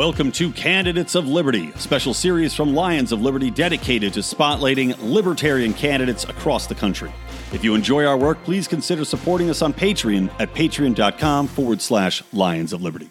Welcome 0.00 0.32
to 0.32 0.50
Candidates 0.52 1.14
of 1.14 1.28
Liberty, 1.28 1.72
a 1.74 1.78
special 1.78 2.14
series 2.14 2.54
from 2.54 2.72
Lions 2.74 3.12
of 3.12 3.20
Liberty 3.20 3.50
dedicated 3.50 4.14
to 4.14 4.20
spotlighting 4.20 4.96
libertarian 5.02 5.74
candidates 5.74 6.24
across 6.24 6.66
the 6.66 6.74
country. 6.74 7.12
If 7.52 7.62
you 7.62 7.74
enjoy 7.74 8.06
our 8.06 8.16
work, 8.16 8.42
please 8.42 8.66
consider 8.66 9.04
supporting 9.04 9.50
us 9.50 9.60
on 9.60 9.74
Patreon 9.74 10.30
at 10.38 10.54
patreon.com 10.54 11.48
forward 11.48 11.82
slash 11.82 12.22
Lions 12.32 12.72
of 12.72 12.80
Liberty. 12.80 13.10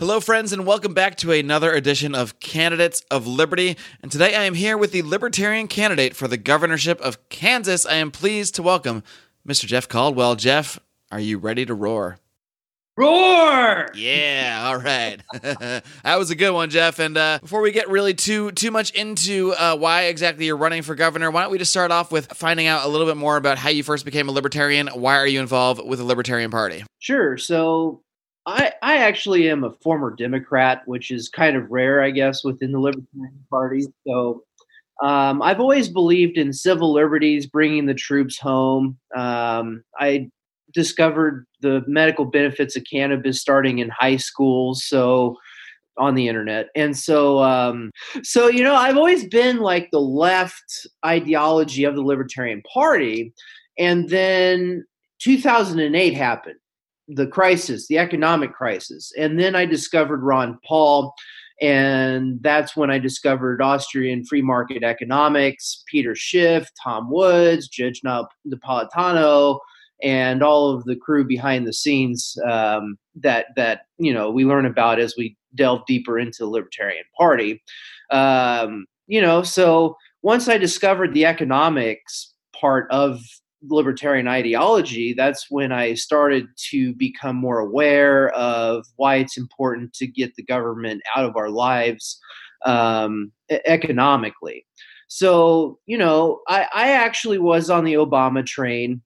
Hello, 0.00 0.18
friends, 0.18 0.52
and 0.52 0.66
welcome 0.66 0.92
back 0.92 1.14
to 1.18 1.30
another 1.30 1.72
edition 1.72 2.12
of 2.12 2.40
Candidates 2.40 3.04
of 3.12 3.28
Liberty. 3.28 3.76
And 4.02 4.10
today 4.10 4.34
I 4.34 4.42
am 4.42 4.54
here 4.54 4.76
with 4.76 4.90
the 4.90 5.02
Libertarian 5.02 5.68
candidate 5.68 6.16
for 6.16 6.26
the 6.26 6.36
governorship 6.36 7.00
of 7.00 7.28
Kansas. 7.28 7.86
I 7.86 7.94
am 7.94 8.10
pleased 8.10 8.56
to 8.56 8.64
welcome 8.64 9.04
Mr. 9.46 9.66
Jeff 9.66 9.88
Caldwell. 9.88 10.34
Jeff, 10.34 10.80
are 11.12 11.20
you 11.20 11.38
ready 11.38 11.64
to 11.64 11.74
roar? 11.74 12.18
Roar! 12.94 13.88
Yeah, 13.94 14.64
all 14.66 14.76
right. 14.76 15.18
that 15.42 16.18
was 16.18 16.30
a 16.30 16.34
good 16.34 16.50
one, 16.52 16.68
Jeff. 16.68 16.98
And 16.98 17.16
uh, 17.16 17.38
before 17.40 17.62
we 17.62 17.72
get 17.72 17.88
really 17.88 18.12
too 18.12 18.52
too 18.52 18.70
much 18.70 18.90
into 18.90 19.54
uh, 19.58 19.76
why 19.76 20.04
exactly 20.04 20.44
you're 20.44 20.58
running 20.58 20.82
for 20.82 20.94
governor, 20.94 21.30
why 21.30 21.42
don't 21.42 21.50
we 21.50 21.56
just 21.56 21.70
start 21.70 21.90
off 21.90 22.12
with 22.12 22.26
finding 22.34 22.66
out 22.66 22.84
a 22.84 22.88
little 22.88 23.06
bit 23.06 23.16
more 23.16 23.38
about 23.38 23.56
how 23.56 23.70
you 23.70 23.82
first 23.82 24.04
became 24.04 24.28
a 24.28 24.32
libertarian? 24.32 24.88
Why 24.88 25.16
are 25.16 25.26
you 25.26 25.40
involved 25.40 25.80
with 25.86 26.00
the 26.00 26.04
Libertarian 26.04 26.50
Party? 26.50 26.84
Sure. 26.98 27.38
So 27.38 28.02
I 28.44 28.72
I 28.82 28.98
actually 28.98 29.48
am 29.48 29.64
a 29.64 29.72
former 29.82 30.14
Democrat, 30.14 30.82
which 30.84 31.10
is 31.10 31.30
kind 31.30 31.56
of 31.56 31.70
rare, 31.70 32.02
I 32.02 32.10
guess, 32.10 32.44
within 32.44 32.72
the 32.72 32.78
Libertarian 32.78 33.46
Party. 33.48 33.86
So 34.06 34.42
um, 35.02 35.40
I've 35.40 35.60
always 35.60 35.88
believed 35.88 36.36
in 36.36 36.52
civil 36.52 36.92
liberties, 36.92 37.46
bringing 37.46 37.86
the 37.86 37.94
troops 37.94 38.38
home. 38.38 38.98
Um, 39.16 39.82
I 39.98 40.30
discovered 40.72 41.46
the 41.60 41.82
medical 41.86 42.24
benefits 42.24 42.76
of 42.76 42.84
cannabis 42.90 43.40
starting 43.40 43.78
in 43.78 43.88
high 43.90 44.16
school. 44.16 44.74
So 44.74 45.36
on 45.98 46.14
the 46.14 46.26
internet 46.26 46.68
and 46.74 46.96
so 46.96 47.42
um 47.42 47.90
so 48.22 48.48
you 48.48 48.62
know 48.62 48.74
i've 48.74 48.96
always 48.96 49.26
been 49.26 49.58
like 49.58 49.90
the 49.90 50.00
left 50.00 50.86
ideology 51.04 51.84
of 51.84 51.94
the 51.94 52.02
libertarian 52.02 52.62
party 52.72 53.32
and 53.78 54.08
then 54.08 54.84
2008 55.20 56.14
happened 56.14 56.56
the 57.08 57.26
crisis 57.26 57.86
the 57.88 57.98
economic 57.98 58.54
crisis 58.54 59.12
and 59.18 59.38
then 59.38 59.54
i 59.54 59.66
discovered 59.66 60.22
ron 60.22 60.58
paul 60.66 61.12
and 61.60 62.42
that's 62.42 62.74
when 62.74 62.90
i 62.90 62.98
discovered 62.98 63.60
austrian 63.60 64.24
free 64.24 64.42
market 64.42 64.82
economics 64.82 65.84
peter 65.90 66.14
schiff 66.14 66.70
tom 66.82 67.10
woods 67.10 67.68
judge 67.68 68.00
napolitano 68.00 69.58
and 70.02 70.42
all 70.42 70.70
of 70.70 70.84
the 70.84 70.96
crew 70.96 71.24
behind 71.24 71.66
the 71.66 71.72
scenes 71.72 72.36
um, 72.48 72.98
that 73.14 73.46
that 73.56 73.82
you 73.98 74.12
know 74.12 74.30
we 74.30 74.44
learn 74.44 74.66
about 74.66 74.98
as 74.98 75.14
we 75.16 75.36
delve 75.54 75.84
deeper 75.86 76.18
into 76.18 76.38
the 76.40 76.50
Libertarian 76.50 77.04
Party. 77.16 77.62
Um, 78.10 78.86
you 79.06 79.20
know, 79.20 79.42
so 79.42 79.96
once 80.22 80.48
I 80.48 80.58
discovered 80.58 81.12
the 81.12 81.26
economics 81.26 82.32
part 82.58 82.90
of 82.90 83.20
libertarian 83.68 84.28
ideology, 84.28 85.12
that's 85.12 85.50
when 85.50 85.72
I 85.72 85.94
started 85.94 86.46
to 86.70 86.94
become 86.94 87.36
more 87.36 87.58
aware 87.58 88.30
of 88.30 88.86
why 88.96 89.16
it's 89.16 89.38
important 89.38 89.92
to 89.94 90.06
get 90.06 90.34
the 90.34 90.42
government 90.42 91.02
out 91.14 91.24
of 91.24 91.36
our 91.36 91.50
lives 91.50 92.20
um, 92.64 93.32
economically. 93.50 94.66
So, 95.08 95.78
you 95.86 95.98
know, 95.98 96.40
I, 96.48 96.66
I 96.74 96.92
actually 96.92 97.38
was 97.38 97.68
on 97.68 97.84
the 97.84 97.94
Obama 97.94 98.44
train 98.44 99.02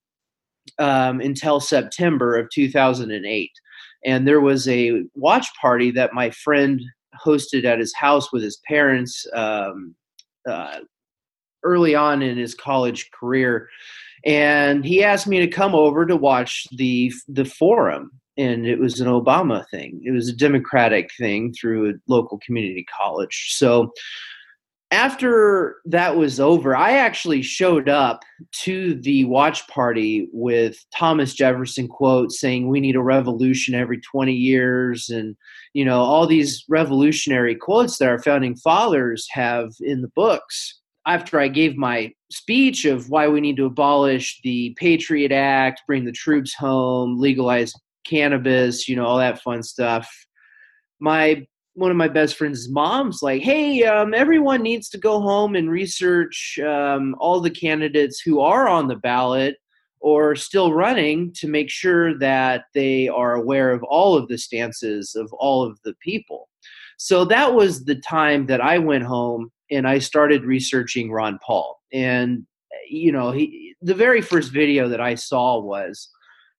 um, 0.78 1.20
until 1.20 1.60
September 1.60 2.36
of 2.36 2.48
2008. 2.50 3.50
And 4.04 4.26
there 4.26 4.40
was 4.40 4.68
a 4.68 5.02
watch 5.14 5.48
party 5.60 5.90
that 5.92 6.12
my 6.12 6.30
friend 6.30 6.80
hosted 7.24 7.64
at 7.64 7.78
his 7.78 7.94
house 7.94 8.32
with 8.32 8.42
his 8.42 8.60
parents 8.68 9.26
um, 9.34 9.94
uh, 10.48 10.80
early 11.64 11.94
on 11.94 12.22
in 12.22 12.36
his 12.36 12.54
college 12.54 13.10
career. 13.10 13.68
And 14.24 14.84
he 14.84 15.02
asked 15.02 15.26
me 15.26 15.40
to 15.40 15.48
come 15.48 15.74
over 15.74 16.06
to 16.06 16.16
watch 16.16 16.66
the 16.76 17.12
the 17.28 17.44
forum, 17.44 18.10
and 18.36 18.66
it 18.66 18.78
was 18.78 19.00
an 19.00 19.08
Obama 19.08 19.64
thing. 19.68 20.00
It 20.04 20.10
was 20.10 20.28
a 20.28 20.36
Democratic 20.36 21.10
thing 21.16 21.52
through 21.52 21.90
a 21.90 21.94
local 22.08 22.38
community 22.44 22.84
college. 23.00 23.54
So 23.54 23.92
after 24.92 25.76
that 25.86 26.16
was 26.16 26.38
over, 26.38 26.76
I 26.76 26.92
actually 26.92 27.42
showed 27.42 27.88
up 27.88 28.22
to 28.62 28.94
the 28.94 29.24
watch 29.24 29.66
party 29.66 30.28
with 30.32 30.78
Thomas 30.94 31.34
Jefferson 31.34 31.88
quotes 31.88 32.38
saying 32.38 32.68
we 32.68 32.80
need 32.80 32.94
a 32.94 33.02
revolution 33.02 33.74
every 33.74 34.00
20 34.00 34.32
years 34.32 35.08
and 35.08 35.36
you 35.74 35.84
know 35.84 36.00
all 36.00 36.26
these 36.26 36.64
revolutionary 36.68 37.56
quotes 37.56 37.98
that 37.98 38.08
our 38.08 38.20
founding 38.20 38.54
fathers 38.56 39.26
have 39.30 39.72
in 39.80 40.02
the 40.02 40.10
books. 40.14 40.80
After 41.04 41.40
I 41.40 41.48
gave 41.48 41.76
my 41.76 42.12
speech 42.30 42.84
of 42.84 43.10
why 43.10 43.28
we 43.28 43.40
need 43.40 43.56
to 43.56 43.66
abolish 43.66 44.40
the 44.42 44.74
Patriot 44.78 45.32
Act, 45.32 45.82
bring 45.86 46.04
the 46.04 46.12
troops 46.12 46.54
home, 46.54 47.18
legalize 47.18 47.72
cannabis, 48.04 48.88
you 48.88 48.96
know, 48.96 49.06
all 49.06 49.18
that 49.18 49.42
fun 49.42 49.62
stuff. 49.62 50.08
My 51.00 51.46
one 51.76 51.90
of 51.90 51.96
my 51.96 52.08
best 52.08 52.36
friends' 52.36 52.68
moms 52.68 53.22
like, 53.22 53.42
"Hey, 53.42 53.84
um, 53.84 54.14
everyone 54.14 54.62
needs 54.62 54.88
to 54.90 54.98
go 54.98 55.20
home 55.20 55.54
and 55.54 55.70
research 55.70 56.58
um, 56.66 57.14
all 57.18 57.40
the 57.40 57.50
candidates 57.50 58.20
who 58.20 58.40
are 58.40 58.66
on 58.66 58.88
the 58.88 58.96
ballot 58.96 59.56
or 60.00 60.34
still 60.36 60.72
running 60.72 61.32
to 61.34 61.48
make 61.48 61.70
sure 61.70 62.18
that 62.18 62.64
they 62.74 63.08
are 63.08 63.34
aware 63.34 63.72
of 63.72 63.82
all 63.84 64.16
of 64.16 64.28
the 64.28 64.38
stances 64.38 65.14
of 65.14 65.32
all 65.34 65.62
of 65.62 65.78
the 65.84 65.94
people." 66.00 66.48
So 66.98 67.24
that 67.26 67.54
was 67.54 67.84
the 67.84 67.96
time 67.96 68.46
that 68.46 68.60
I 68.60 68.78
went 68.78 69.04
home 69.04 69.50
and 69.70 69.86
I 69.86 69.98
started 69.98 70.44
researching 70.44 71.10
Ron 71.10 71.38
Paul. 71.44 71.80
And 71.92 72.46
you 72.88 73.12
know, 73.12 73.32
he 73.32 73.74
the 73.82 73.94
very 73.94 74.20
first 74.20 74.52
video 74.52 74.88
that 74.88 75.00
I 75.00 75.14
saw 75.14 75.60
was 75.60 76.08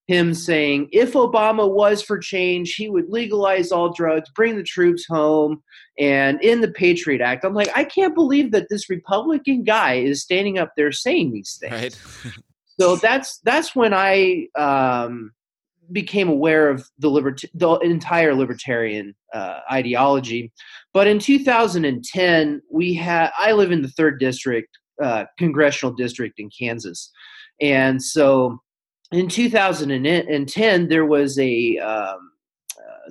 him 0.08 0.34
saying 0.34 0.88
if 0.92 1.14
Obama 1.14 1.70
was 1.70 2.02
for 2.02 2.18
change, 2.18 2.76
he 2.76 2.90
would 2.90 3.10
legalize 3.10 3.72
all 3.72 3.94
drugs, 3.94 4.30
bring 4.34 4.56
the 4.56 4.64
troops 4.64 5.06
home, 5.06 5.62
and 6.00 6.42
in 6.42 6.62
the 6.62 6.72
Patriot 6.72 7.22
Act. 7.22 7.44
I'm 7.44 7.54
like, 7.54 7.70
I 7.76 7.84
can't 7.84 8.16
believe 8.16 8.52
that 8.52 8.70
this 8.70 8.90
Republican 8.90 9.64
guy 9.64 9.96
is 9.96 10.22
standing 10.22 10.58
up 10.58 10.72
there 10.78 10.92
saying 10.94 11.34
these 11.34 11.58
things. 11.60 11.74
Right. 11.74 12.34
so 12.80 12.96
that's 12.96 13.40
that's 13.40 13.76
when 13.76 13.94
I 13.94 14.48
um, 14.58 15.34
became 15.92 16.30
aware 16.30 16.70
of 16.70 16.90
the 17.00 17.10
libert- 17.10 17.44
the 17.54 17.76
entire 17.80 18.34
libertarian 18.34 19.14
uh, 19.34 19.60
ideology. 19.70 20.54
But 20.94 21.08
in 21.08 21.20
2010, 21.20 22.62
we 22.72 22.94
had 22.94 23.32
I 23.38 23.52
live 23.52 23.74
in 23.74 23.82
the 23.82 23.90
third 23.90 24.22
district, 24.22 24.70
uh, 25.04 25.26
congressional 25.38 25.94
district 25.94 26.40
in 26.40 26.50
Kansas, 26.58 27.12
and 27.60 28.02
so 28.02 28.62
in 29.12 29.28
2010, 29.30 30.88
there 30.88 31.06
was 31.06 31.40
a 31.40 31.78
um, 31.78 32.27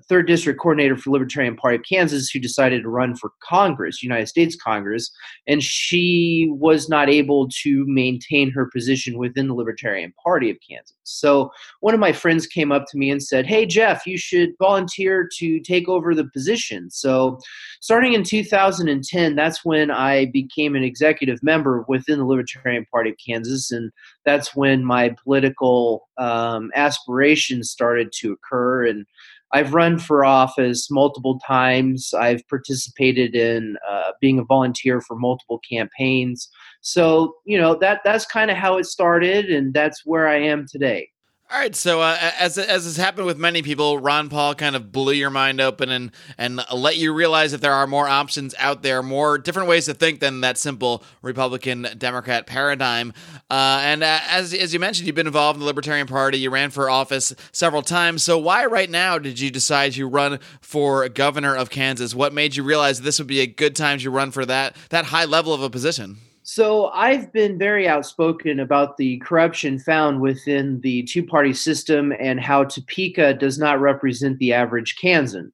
third 0.09 0.27
district 0.27 0.61
coordinator 0.61 0.97
for 0.97 1.11
Libertarian 1.11 1.57
Party 1.57 1.77
of 1.77 1.83
Kansas 1.89 2.31
who 2.31 2.39
decided 2.39 2.83
to 2.83 2.89
run 2.89 3.17
for 3.17 3.33
Congress, 3.43 4.03
United 4.03 4.27
States 4.27 4.57
Congress, 4.57 5.11
and 5.47 5.63
she 5.63 6.49
was 6.51 6.89
not 6.89 7.09
able 7.09 7.49
to 7.63 7.85
maintain 7.87 8.51
her 8.51 8.71
position 8.73 9.19
within 9.19 9.49
the 9.49 9.55
Libertarian 9.55 10.13
Party 10.23 10.51
of 10.51 10.57
Kansas. 10.69 10.97
So 11.05 11.51
one 11.81 11.95
of 11.95 12.01
my 12.01 12.13
friends 12.13 12.47
came 12.47 12.73
up 12.73 12.85
to 12.91 12.99
me 12.99 13.11
and 13.11 13.23
said, 13.23 13.47
"Hey 13.47 13.67
Jeff, 13.67 14.07
you 14.07 14.19
should 14.19 14.51
volunteer 14.59 15.29
to 15.39 15.61
take 15.61 15.89
over 15.89 16.15
the 16.15 16.29
position." 16.33 16.91
So 16.91 17.39
starting 17.81 18.13
in 18.13 18.23
2010, 18.23 19.37
that's 19.37 19.65
when 19.65 19.91
I 19.91 20.27
became 20.27 20.75
an 20.75 20.83
executive 20.83 21.43
member 21.43 21.85
within 21.89 22.19
the 22.19 22.27
Libertarian 22.27 22.87
Party 22.91 23.11
of 23.11 23.17
Kansas, 23.25 23.71
and 23.71 23.91
that's 24.25 24.55
when 24.57 24.85
my 24.85 25.15
political 25.23 26.09
um, 26.19 26.71
aspirations 26.75 27.71
started 27.71 28.13
to 28.21 28.33
occur 28.33 28.87
and 28.87 29.07
I've 29.53 29.75
run 29.75 29.99
for 29.99 30.25
office 30.25 30.91
multiple 30.91 31.39
times. 31.47 32.13
I've 32.15 32.47
participated 32.49 33.35
in 33.35 33.77
uh, 33.89 34.13
being 34.21 34.39
a 34.39 34.45
volunteer 34.45 35.01
for 35.01 35.17
multiple 35.17 35.61
campaigns. 35.69 36.49
So 36.81 37.35
you 37.45 37.59
know 37.59 37.77
that 37.77 38.01
that's 38.05 38.27
kind 38.27 38.51
of 38.51 38.57
how 38.57 38.79
it 38.79 38.87
started, 38.87 39.51
and 39.51 39.73
that's 39.73 40.05
where 40.05 40.29
I 40.29 40.37
am 40.37 40.67
today. 40.71 41.11
All 41.49 41.61
right, 41.61 41.77
so 41.77 42.01
uh, 42.01 42.19
as 42.41 42.59
as 42.59 42.85
has 42.85 42.97
happened 42.97 43.25
with 43.25 43.39
many 43.39 43.63
people, 43.63 44.01
Ron 44.01 44.29
Paul 44.29 44.57
kind 44.57 44.75
of 44.75 44.91
blew 44.91 45.13
your 45.13 45.31
mind 45.31 45.61
open 45.61 45.91
and 45.91 46.11
and 46.37 46.61
let 46.75 46.97
you 46.97 47.15
realize 47.15 47.53
that 47.53 47.61
there 47.61 47.73
are 47.73 47.87
more 47.87 48.09
options 48.09 48.53
out 48.59 48.83
there, 48.83 49.01
more 49.01 49.39
different 49.39 49.69
ways 49.69 49.85
to 49.85 49.95
think 49.95 50.19
than 50.19 50.41
that 50.41 50.59
simple 50.59 51.05
Republican 51.23 51.87
Democrat 51.99 52.49
paradigm. 52.49 53.13
Uh, 53.49 53.79
and 53.85 54.03
uh, 54.03 54.19
as 54.29 54.53
as 54.53 54.75
you 54.75 54.81
mentioned, 54.81 55.07
you've 55.07 55.15
been 55.15 55.29
involved 55.29 55.57
in 55.57 55.61
the 55.61 55.67
Libertarian 55.67 56.09
Party. 56.09 56.37
You 56.37 56.51
ran 56.51 56.71
for 56.71 56.91
office 56.91 57.33
several 57.53 57.83
times. 57.83 58.25
So 58.25 58.37
why 58.39 58.67
right 58.67 58.91
now 58.91 59.17
did 59.17 59.39
you 59.39 59.53
decide 59.53 59.93
to 59.93 60.09
run 60.09 60.41
for 60.61 61.09
governor 61.09 61.55
of 61.55 61.71
Kansas? 61.71 62.13
What 62.13 62.35
made 62.35 62.57
you 62.57 62.65
realize 62.65 63.03
this 63.03 63.21
would 63.21 63.29
be 63.29 63.41
a 63.41 63.47
good 63.47 63.77
time 63.77 64.01
to 64.01 64.11
run 64.11 64.33
for 64.33 64.45
that 64.47 64.75
that 64.91 65.05
high 65.05 65.27
level 65.27 65.55
of 65.55 65.63
a 65.63 65.71
position? 65.71 66.19
So 66.49 66.91
I've 66.91 67.33
been 67.33 67.59
very 67.59 67.89
outspoken 67.89 68.61
about 68.61 68.99
the 68.99 69.19
corruption 69.19 69.81
found 69.81 70.21
within 70.21 70.81
the 70.81 71.03
two 71.03 71.27
party 71.27 71.53
system 71.53 72.13
and 72.21 72.39
how 72.39 72.63
Topeka 72.63 73.35
does 73.35 73.59
not 73.59 73.81
represent 73.81 74.39
the 74.39 74.53
average 74.53 74.95
Kansan. 74.95 75.53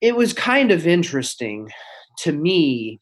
It 0.00 0.14
was 0.14 0.32
kind 0.32 0.70
of 0.70 0.86
interesting 0.86 1.68
to 2.18 2.30
me 2.30 3.00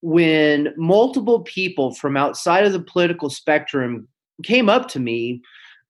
when 0.00 0.72
multiple 0.78 1.42
people 1.42 1.92
from 1.92 2.16
outside 2.16 2.64
of 2.64 2.72
the 2.72 2.80
political 2.80 3.28
spectrum 3.28 4.08
came 4.42 4.70
up 4.70 4.88
to 4.88 5.00
me 5.00 5.42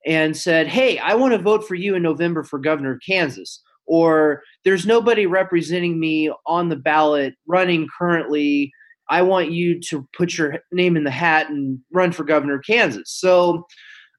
and 0.04 0.36
said, 0.36 0.66
Hey, 0.66 0.98
I 0.98 1.14
want 1.14 1.34
to 1.34 1.38
vote 1.38 1.68
for 1.68 1.76
you 1.76 1.94
in 1.94 2.02
November 2.02 2.42
for 2.42 2.58
governor 2.58 2.94
of 2.94 3.00
Kansas. 3.06 3.62
Or 3.86 4.42
there's 4.64 4.86
nobody 4.86 5.26
representing 5.26 6.00
me 6.00 6.32
on 6.46 6.68
the 6.68 6.74
ballot 6.74 7.36
running 7.46 7.86
currently 7.96 8.72
I 9.10 9.22
want 9.22 9.50
you 9.50 9.80
to 9.90 10.08
put 10.16 10.38
your 10.38 10.58
name 10.72 10.96
in 10.96 11.04
the 11.04 11.10
hat 11.10 11.50
and 11.50 11.78
run 11.92 12.12
for 12.12 12.24
governor 12.24 12.56
of 12.56 12.64
Kansas. 12.66 13.10
So 13.12 13.66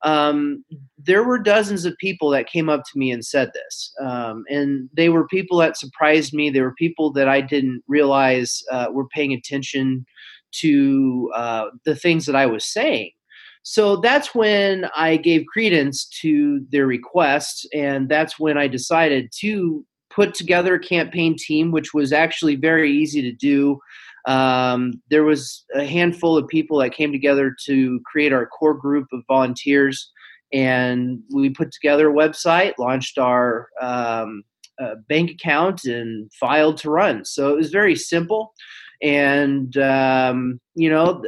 um, 0.03 0.63
there 0.97 1.23
were 1.23 1.39
dozens 1.39 1.85
of 1.85 1.97
people 1.97 2.29
that 2.31 2.49
came 2.49 2.69
up 2.69 2.83
to 2.83 2.99
me 2.99 3.11
and 3.11 3.25
said 3.25 3.51
this. 3.53 3.93
Um, 4.01 4.43
and 4.49 4.89
they 4.93 5.09
were 5.09 5.27
people 5.27 5.57
that 5.59 5.77
surprised 5.77 6.33
me. 6.33 6.49
They 6.49 6.61
were 6.61 6.73
people 6.73 7.11
that 7.13 7.29
I 7.29 7.41
didn't 7.41 7.83
realize 7.87 8.61
uh, 8.71 8.87
were 8.91 9.07
paying 9.07 9.33
attention 9.33 10.05
to 10.53 11.31
uh, 11.35 11.65
the 11.85 11.95
things 11.95 12.25
that 12.25 12.35
I 12.35 12.45
was 12.45 12.65
saying. 12.65 13.11
So 13.63 13.97
that's 13.97 14.33
when 14.33 14.85
I 14.95 15.17
gave 15.17 15.45
credence 15.45 16.07
to 16.21 16.65
their 16.71 16.87
request. 16.87 17.67
And 17.73 18.09
that's 18.09 18.39
when 18.39 18.57
I 18.57 18.67
decided 18.67 19.31
to 19.39 19.85
put 20.09 20.33
together 20.33 20.75
a 20.75 20.79
campaign 20.79 21.35
team, 21.37 21.71
which 21.71 21.93
was 21.93 22.11
actually 22.11 22.55
very 22.55 22.91
easy 22.91 23.21
to 23.21 23.31
do. 23.31 23.79
Um, 24.25 25.01
there 25.09 25.23
was 25.23 25.65
a 25.73 25.85
handful 25.85 26.37
of 26.37 26.47
people 26.47 26.77
that 26.79 26.93
came 26.93 27.11
together 27.11 27.55
to 27.65 27.99
create 28.05 28.33
our 28.33 28.45
core 28.45 28.73
group 28.73 29.07
of 29.11 29.23
volunteers, 29.27 30.11
and 30.53 31.19
we 31.33 31.49
put 31.49 31.71
together 31.71 32.09
a 32.09 32.13
website, 32.13 32.73
launched 32.77 33.17
our 33.17 33.69
um, 33.81 34.43
uh, 34.81 34.95
bank 35.09 35.31
account, 35.31 35.85
and 35.85 36.31
filed 36.39 36.77
to 36.77 36.89
run. 36.89 37.25
So 37.25 37.51
it 37.51 37.57
was 37.57 37.71
very 37.71 37.95
simple, 37.95 38.53
and 39.01 39.75
um, 39.77 40.59
you 40.75 40.89
know, 40.89 41.23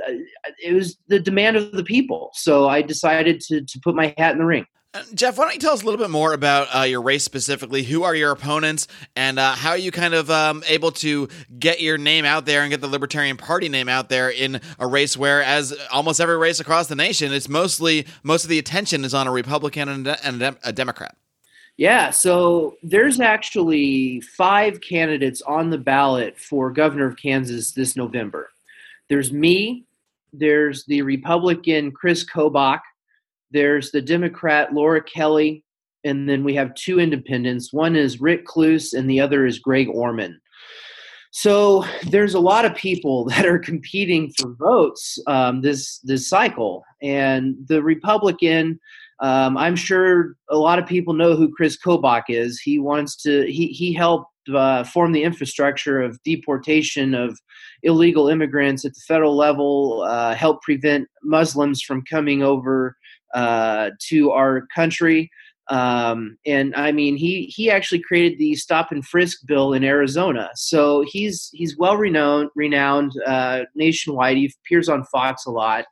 it 0.63 0.73
was 0.73 0.97
the 1.07 1.19
demand 1.19 1.57
of 1.57 1.71
the 1.71 1.83
people. 1.83 2.31
So 2.33 2.67
I 2.67 2.81
decided 2.81 3.41
to 3.47 3.61
to 3.61 3.79
put 3.83 3.95
my 3.95 4.13
hat 4.17 4.33
in 4.33 4.39
the 4.39 4.45
ring. 4.45 4.65
Uh, 4.95 5.01
Jeff, 5.15 5.39
why 5.39 5.45
don't 5.45 5.55
you 5.55 5.59
tell 5.59 5.73
us 5.73 5.81
a 5.81 5.85
little 5.85 5.99
bit 5.99 6.11
more 6.11 6.33
about 6.33 6.67
uh, 6.71 6.83
your 6.83 7.01
race 7.01 7.23
specifically? 7.23 7.81
Who 7.81 8.03
are 8.03 8.13
your 8.13 8.29
opponents, 8.29 8.87
and 9.15 9.39
uh, 9.39 9.53
how 9.53 9.71
are 9.71 9.77
you 9.77 9.89
kind 9.89 10.13
of 10.13 10.29
um, 10.29 10.63
able 10.67 10.91
to 10.91 11.29
get 11.57 11.81
your 11.81 11.97
name 11.97 12.25
out 12.25 12.45
there 12.45 12.61
and 12.61 12.69
get 12.69 12.79
the 12.79 12.87
Libertarian 12.87 13.35
Party 13.35 13.69
name 13.69 13.89
out 13.89 14.09
there 14.09 14.29
in 14.29 14.61
a 14.77 14.85
race 14.85 15.17
where, 15.17 15.41
as 15.41 15.75
almost 15.91 16.21
every 16.21 16.37
race 16.37 16.59
across 16.59 16.87
the 16.87 16.95
nation, 16.95 17.33
it's 17.33 17.49
mostly 17.49 18.05
most 18.21 18.43
of 18.43 18.51
the 18.51 18.59
attention 18.59 19.03
is 19.03 19.15
on 19.15 19.25
a 19.25 19.31
Republican 19.31 19.89
and 19.89 20.05
a, 20.05 20.23
and 20.23 20.57
a 20.63 20.71
Democrat. 20.71 21.15
Yeah, 21.75 22.11
so 22.11 22.75
there's 22.83 23.19
actually 23.19 24.21
five 24.21 24.79
candidates 24.79 25.41
on 25.41 25.71
the 25.71 25.79
ballot 25.79 26.37
for 26.37 26.69
governor 26.69 27.07
of 27.07 27.17
Kansas 27.17 27.71
this 27.71 27.95
November. 27.95 28.51
There's 29.09 29.33
me. 29.33 29.85
There's 30.33 30.85
the 30.85 31.01
Republican 31.01 31.91
Chris 31.91 32.23
Kobach 32.23 32.81
there's 33.53 33.91
the 33.91 34.01
Democrat 34.01 34.73
Laura 34.73 35.01
Kelly, 35.01 35.63
and 36.03 36.27
then 36.27 36.43
we 36.43 36.55
have 36.55 36.75
two 36.75 36.99
independents. 36.99 37.71
One 37.71 37.95
is 37.95 38.19
Rick 38.19 38.45
Kloos, 38.45 38.93
and 38.93 39.09
the 39.09 39.21
other 39.21 39.45
is 39.45 39.59
Greg 39.59 39.87
Orman. 39.89 40.39
So 41.31 41.85
there's 42.07 42.33
a 42.33 42.39
lot 42.39 42.65
of 42.65 42.75
people 42.75 43.25
that 43.29 43.45
are 43.45 43.59
competing 43.59 44.31
for 44.37 44.53
votes 44.55 45.17
um, 45.27 45.61
this 45.61 45.99
this 45.99 46.27
cycle, 46.27 46.83
and 47.01 47.55
the 47.67 47.81
Republican. 47.81 48.79
Um, 49.19 49.57
I'm 49.57 49.75
sure 49.75 50.35
a 50.49 50.57
lot 50.57 50.79
of 50.79 50.85
people 50.85 51.13
know 51.13 51.35
who 51.35 51.53
Chris 51.53 51.77
Kobach 51.77 52.23
is. 52.27 52.59
He 52.59 52.79
wants 52.79 53.15
to. 53.23 53.45
He 53.45 53.67
he 53.67 53.93
helped 53.93 54.27
uh, 54.53 54.83
form 54.83 55.11
the 55.11 55.23
infrastructure 55.23 56.01
of 56.01 56.21
deportation 56.23 57.13
of 57.13 57.39
illegal 57.83 58.27
immigrants 58.29 58.85
at 58.85 58.93
the 58.93 59.01
federal 59.07 59.35
level, 59.35 60.03
uh, 60.07 60.33
help 60.35 60.61
prevent 60.61 61.07
Muslims 61.23 61.81
from 61.81 62.03
coming 62.09 62.43
over 62.43 62.95
uh, 63.33 63.91
to 64.09 64.31
our 64.31 64.67
country. 64.73 65.29
Um, 65.69 66.37
and 66.45 66.75
I 66.75 66.91
mean, 66.91 67.15
he 67.15 67.45
he 67.45 67.71
actually 67.71 68.01
created 68.01 68.37
the 68.37 68.55
stop 68.55 68.91
and 68.91 69.05
frisk 69.05 69.39
bill 69.45 69.73
in 69.73 69.83
Arizona. 69.83 70.49
So 70.55 71.05
he's 71.07 71.49
he's 71.53 71.77
well 71.77 71.95
renowned, 71.95 72.49
renowned 72.55 73.13
uh, 73.25 73.61
nationwide. 73.75 74.37
He 74.37 74.53
appears 74.65 74.89
on 74.89 75.05
Fox 75.05 75.45
a 75.45 75.51
lot. 75.51 75.85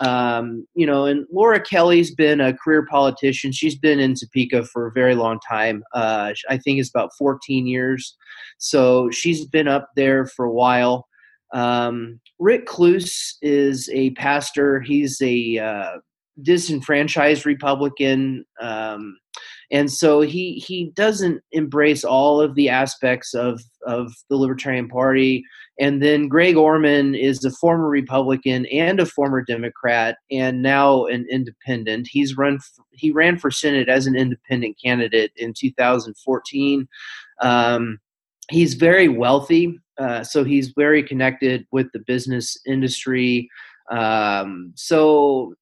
Um, 0.00 0.66
you 0.74 0.86
know, 0.86 1.04
and 1.04 1.26
Laura 1.30 1.60
Kelly's 1.60 2.14
been 2.14 2.40
a 2.40 2.56
career 2.56 2.86
politician. 2.90 3.52
She's 3.52 3.76
been 3.76 4.00
in 4.00 4.14
Topeka 4.14 4.64
for 4.64 4.86
a 4.86 4.92
very 4.92 5.14
long 5.14 5.38
time. 5.46 5.84
Uh, 5.94 6.32
I 6.48 6.56
think 6.56 6.80
it's 6.80 6.88
about 6.88 7.10
14 7.18 7.66
years. 7.66 8.16
So 8.58 9.10
she's 9.10 9.44
been 9.44 9.68
up 9.68 9.90
there 9.94 10.24
for 10.26 10.46
a 10.46 10.52
while. 10.52 11.06
Um, 11.52 12.20
Rick 12.38 12.66
Kloos 12.66 13.34
is 13.42 13.90
a 13.92 14.10
pastor. 14.12 14.80
He's 14.80 15.20
a 15.20 15.58
uh, 15.58 15.98
disenfranchised 16.40 17.44
Republican, 17.44 18.44
um, 18.60 19.18
and 19.70 19.90
so 19.90 20.20
he 20.20 20.54
he 20.54 20.92
doesn't 20.94 21.42
embrace 21.52 22.04
all 22.04 22.40
of 22.40 22.54
the 22.54 22.68
aspects 22.68 23.34
of 23.34 23.60
of 23.86 24.12
the 24.28 24.36
Libertarian 24.36 24.88
Party. 24.88 25.44
And 25.80 26.02
then 26.02 26.28
Greg 26.28 26.56
Orman 26.56 27.14
is 27.14 27.44
a 27.44 27.50
former 27.50 27.88
Republican 27.88 28.66
and 28.66 29.00
a 29.00 29.06
former 29.06 29.42
Democrat, 29.42 30.18
and 30.30 30.62
now 30.62 31.06
an 31.06 31.26
independent. 31.30 32.08
He's 32.10 32.36
run 32.36 32.58
he 32.92 33.10
ran 33.10 33.38
for 33.38 33.50
Senate 33.50 33.88
as 33.88 34.06
an 34.06 34.14
independent 34.14 34.76
candidate 34.82 35.32
in 35.36 35.54
2014. 35.54 36.88
Um, 37.40 37.98
he's 38.50 38.74
very 38.74 39.08
wealthy, 39.08 39.78
uh, 39.98 40.22
so 40.24 40.44
he's 40.44 40.72
very 40.76 41.02
connected 41.02 41.66
with 41.72 41.90
the 41.92 42.00
business 42.00 42.56
industry. 42.66 43.48
Um, 43.90 44.72
so 44.76 45.54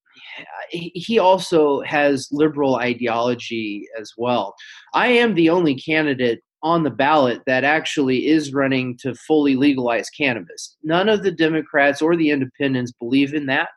he 0.71 1.19
also 1.19 1.81
has 1.83 2.29
liberal 2.31 2.77
ideology 2.77 3.87
as 3.99 4.13
well. 4.17 4.55
I 4.95 5.09
am 5.09 5.35
the 5.35 5.51
only 5.51 5.75
candidate 5.75 6.43
on 6.63 6.83
the 6.83 6.91
ballot 6.91 7.41
that 7.47 7.65
actually 7.65 8.27
is 8.27 8.53
running 8.53 8.97
to 8.99 9.15
fully 9.15 9.57
legalize 9.57 10.11
cannabis. 10.11 10.77
None 10.83 11.09
of 11.09 11.23
the 11.23 11.33
Democrats 11.33 12.03
or 12.03 12.17
the 12.17 12.31
independents 12.31 12.93
believe 12.93 13.35
in 13.35 13.47
that. 13.47 13.69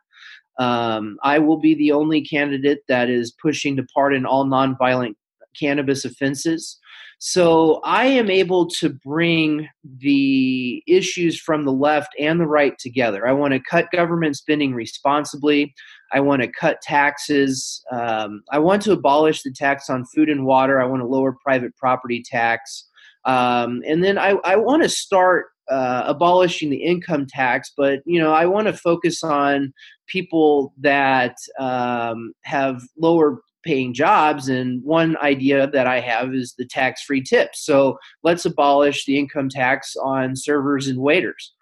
Um, 0.58 1.16
I 1.22 1.38
will 1.38 1.58
be 1.58 1.74
the 1.74 1.92
only 1.92 2.22
candidate 2.22 2.80
that 2.88 3.08
is 3.10 3.34
pushing 3.42 3.76
to 3.76 3.86
pardon 3.94 4.26
all 4.26 4.44
nonviolent 4.44 5.14
cannabis 5.58 6.04
offenses. 6.04 6.78
So 7.26 7.80
I 7.84 8.04
am 8.04 8.28
able 8.28 8.66
to 8.80 8.90
bring 8.90 9.66
the 9.82 10.82
issues 10.86 11.40
from 11.40 11.64
the 11.64 11.72
left 11.72 12.10
and 12.20 12.38
the 12.38 12.46
right 12.46 12.78
together. 12.78 13.26
I 13.26 13.32
want 13.32 13.54
to 13.54 13.60
cut 13.60 13.90
government 13.92 14.36
spending 14.36 14.74
responsibly. 14.74 15.72
I 16.12 16.20
want 16.20 16.42
to 16.42 16.52
cut 16.52 16.82
taxes. 16.82 17.82
Um, 17.90 18.42
I 18.52 18.58
want 18.58 18.82
to 18.82 18.92
abolish 18.92 19.42
the 19.42 19.52
tax 19.52 19.88
on 19.88 20.04
food 20.04 20.28
and 20.28 20.44
water. 20.44 20.82
I 20.82 20.84
want 20.84 21.00
to 21.00 21.06
lower 21.06 21.34
private 21.42 21.74
property 21.78 22.22
tax. 22.22 22.86
Um, 23.24 23.80
and 23.88 24.04
then 24.04 24.18
I, 24.18 24.32
I 24.44 24.56
want 24.56 24.82
to 24.82 24.90
start 24.90 25.46
uh, 25.70 26.02
abolishing 26.04 26.68
the 26.68 26.84
income 26.84 27.24
tax, 27.26 27.72
but 27.74 28.00
you 28.04 28.20
know 28.20 28.34
I 28.34 28.44
want 28.44 28.66
to 28.66 28.74
focus 28.74 29.24
on 29.24 29.72
people 30.08 30.74
that 30.80 31.36
um, 31.58 32.34
have 32.42 32.82
lower 32.98 33.40
paying 33.64 33.94
jobs. 33.94 34.48
And 34.48 34.82
one 34.84 35.16
idea 35.18 35.66
that 35.68 35.86
I 35.86 36.00
have 36.00 36.34
is 36.34 36.54
the 36.56 36.66
tax 36.66 37.02
free 37.02 37.22
tips. 37.22 37.64
So 37.64 37.98
let's 38.22 38.44
abolish 38.44 39.04
the 39.04 39.18
income 39.18 39.48
tax 39.48 39.96
on 39.96 40.36
servers 40.36 40.88
and 40.88 40.98
waiters. 40.98 41.52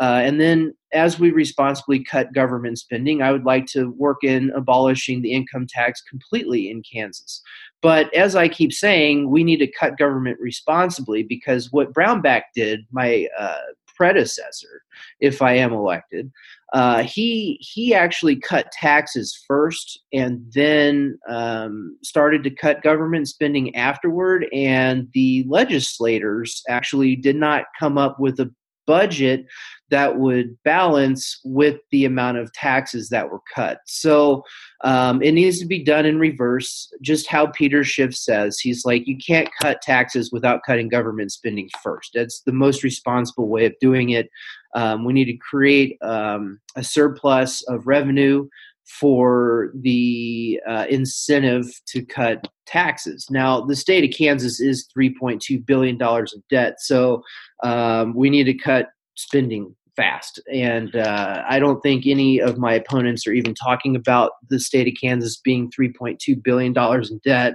Uh, 0.00 0.22
and 0.24 0.40
then, 0.40 0.74
as 0.94 1.18
we 1.18 1.30
responsibly 1.30 2.02
cut 2.02 2.32
government 2.32 2.78
spending, 2.78 3.22
I 3.22 3.30
would 3.30 3.44
like 3.44 3.66
to 3.66 3.90
work 3.92 4.24
in 4.24 4.50
abolishing 4.56 5.20
the 5.20 5.32
income 5.32 5.66
tax 5.68 6.02
completely 6.02 6.70
in 6.70 6.82
Kansas. 6.82 7.42
But 7.82 8.12
as 8.14 8.34
I 8.34 8.48
keep 8.48 8.72
saying, 8.72 9.30
we 9.30 9.44
need 9.44 9.58
to 9.58 9.70
cut 9.70 9.98
government 9.98 10.38
responsibly 10.40 11.22
because 11.22 11.72
what 11.72 11.92
Brownback 11.92 12.42
did, 12.54 12.80
my 12.90 13.28
uh, 13.38 13.58
predecessor, 14.02 14.82
if 15.20 15.40
I 15.40 15.52
am 15.52 15.72
elected, 15.72 16.32
uh, 16.72 17.04
he 17.04 17.56
he 17.60 17.94
actually 17.94 18.34
cut 18.34 18.72
taxes 18.72 19.44
first 19.46 20.00
and 20.12 20.40
then 20.52 21.20
um, 21.28 21.96
started 22.02 22.42
to 22.42 22.50
cut 22.50 22.82
government 22.82 23.28
spending 23.28 23.76
afterward. 23.76 24.46
And 24.52 25.06
the 25.14 25.44
legislators 25.46 26.64
actually 26.68 27.14
did 27.14 27.36
not 27.36 27.66
come 27.78 27.96
up 27.96 28.18
with 28.18 28.40
a 28.40 28.50
budget 28.86 29.46
that 29.90 30.18
would 30.18 30.56
balance 30.64 31.38
with 31.44 31.76
the 31.90 32.06
amount 32.06 32.38
of 32.38 32.52
taxes 32.54 33.10
that 33.10 33.30
were 33.30 33.42
cut. 33.54 33.80
So 33.86 34.42
um, 34.84 35.22
it 35.22 35.32
needs 35.32 35.58
to 35.58 35.66
be 35.66 35.84
done 35.84 36.06
in 36.06 36.18
reverse, 36.18 36.90
just 37.02 37.26
how 37.26 37.48
Peter 37.48 37.84
Schiff 37.84 38.16
says. 38.16 38.58
He's 38.58 38.84
like, 38.84 39.06
you 39.06 39.18
can't 39.18 39.50
cut 39.60 39.82
taxes 39.82 40.32
without 40.32 40.62
cutting 40.66 40.88
government 40.88 41.30
spending 41.30 41.68
first. 41.82 42.12
That's 42.14 42.40
the 42.40 42.52
most 42.52 42.82
responsible 42.82 43.48
way 43.48 43.66
of 43.66 43.74
doing 43.80 44.10
it. 44.10 44.30
Um, 44.74 45.04
we 45.04 45.12
need 45.12 45.26
to 45.26 45.36
create 45.36 45.98
um, 46.00 46.58
a 46.76 46.82
surplus 46.82 47.62
of 47.68 47.86
revenue 47.86 48.48
for 48.84 49.72
the 49.74 50.60
uh, 50.68 50.86
incentive 50.88 51.66
to 51.86 52.04
cut 52.04 52.48
taxes. 52.66 53.26
Now, 53.30 53.60
the 53.60 53.76
state 53.76 54.04
of 54.04 54.16
Kansas 54.16 54.60
is 54.60 54.88
$3.2 54.96 55.64
billion 55.64 55.98
in 56.00 56.42
debt, 56.50 56.80
so 56.80 57.22
um, 57.62 58.14
we 58.14 58.30
need 58.30 58.44
to 58.44 58.54
cut 58.54 58.88
spending 59.14 59.74
fast. 59.96 60.40
And 60.52 60.96
uh, 60.96 61.42
I 61.48 61.58
don't 61.58 61.80
think 61.80 62.06
any 62.06 62.40
of 62.40 62.58
my 62.58 62.74
opponents 62.74 63.26
are 63.26 63.32
even 63.32 63.54
talking 63.54 63.94
about 63.94 64.32
the 64.48 64.58
state 64.58 64.88
of 64.88 64.94
Kansas 65.00 65.36
being 65.36 65.70
$3.2 65.70 66.42
billion 66.42 66.74
in 66.76 67.20
debt. 67.24 67.54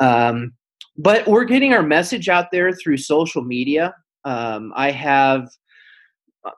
Um, 0.00 0.52
but 0.96 1.26
we're 1.26 1.44
getting 1.44 1.72
our 1.72 1.82
message 1.82 2.28
out 2.28 2.46
there 2.52 2.72
through 2.72 2.98
social 2.98 3.42
media. 3.42 3.94
Um, 4.24 4.72
I 4.76 4.90
have 4.90 5.48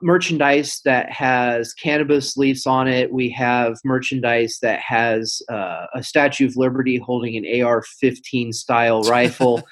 merchandise 0.01 0.81
that 0.85 1.11
has 1.11 1.73
cannabis 1.73 2.37
leaves 2.37 2.65
on 2.65 2.87
it. 2.87 3.11
We 3.11 3.29
have 3.31 3.77
merchandise 3.83 4.59
that 4.61 4.79
has 4.79 5.41
uh, 5.51 5.85
a 5.93 6.03
Statue 6.03 6.47
of 6.47 6.55
Liberty 6.55 6.97
holding 6.97 7.35
an 7.37 7.63
AR-15 7.63 8.53
style 8.53 9.01
rifle. 9.09 9.63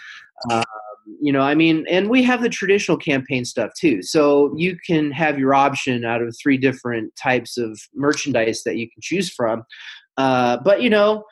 um, 0.49 0.63
you 1.19 1.31
know, 1.31 1.41
I 1.41 1.55
mean, 1.55 1.85
and 1.89 2.09
we 2.09 2.23
have 2.23 2.41
the 2.41 2.49
traditional 2.49 2.97
campaign 2.97 3.45
stuff 3.45 3.71
too. 3.79 4.01
So 4.01 4.53
you 4.55 4.77
can 4.85 5.11
have 5.11 5.39
your 5.39 5.53
option 5.53 6.05
out 6.05 6.21
of 6.21 6.35
three 6.41 6.57
different 6.57 7.15
types 7.15 7.57
of 7.57 7.79
merchandise 7.93 8.63
that 8.63 8.77
you 8.77 8.87
can 8.89 9.01
choose 9.01 9.29
from. 9.29 9.63
Uh, 10.17 10.57
but 10.63 10.81
you 10.81 10.89
know, 10.89 11.23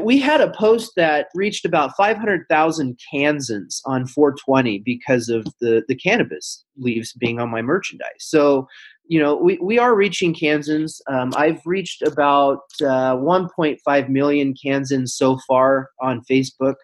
we 0.00 0.18
had 0.18 0.40
a 0.40 0.52
post 0.52 0.92
that 0.96 1.28
reached 1.34 1.64
about 1.64 1.96
500,000 1.96 2.98
Kansans 3.12 3.82
on 3.84 4.06
420 4.06 4.78
because 4.80 5.28
of 5.28 5.46
the, 5.60 5.82
the 5.88 5.94
cannabis 5.94 6.64
leaves 6.76 7.12
being 7.14 7.40
on 7.40 7.50
my 7.50 7.62
merchandise. 7.62 8.08
So, 8.18 8.66
you 9.06 9.20
know, 9.20 9.34
we, 9.34 9.58
we 9.62 9.78
are 9.78 9.94
reaching 9.94 10.34
Kansans. 10.34 11.00
Um, 11.08 11.32
I've 11.36 11.60
reached 11.66 12.02
about 12.02 12.60
uh, 12.80 13.16
1.5 13.16 14.08
million 14.08 14.54
Kansans 14.62 15.14
so 15.14 15.38
far 15.46 15.90
on 16.00 16.22
Facebook 16.30 16.74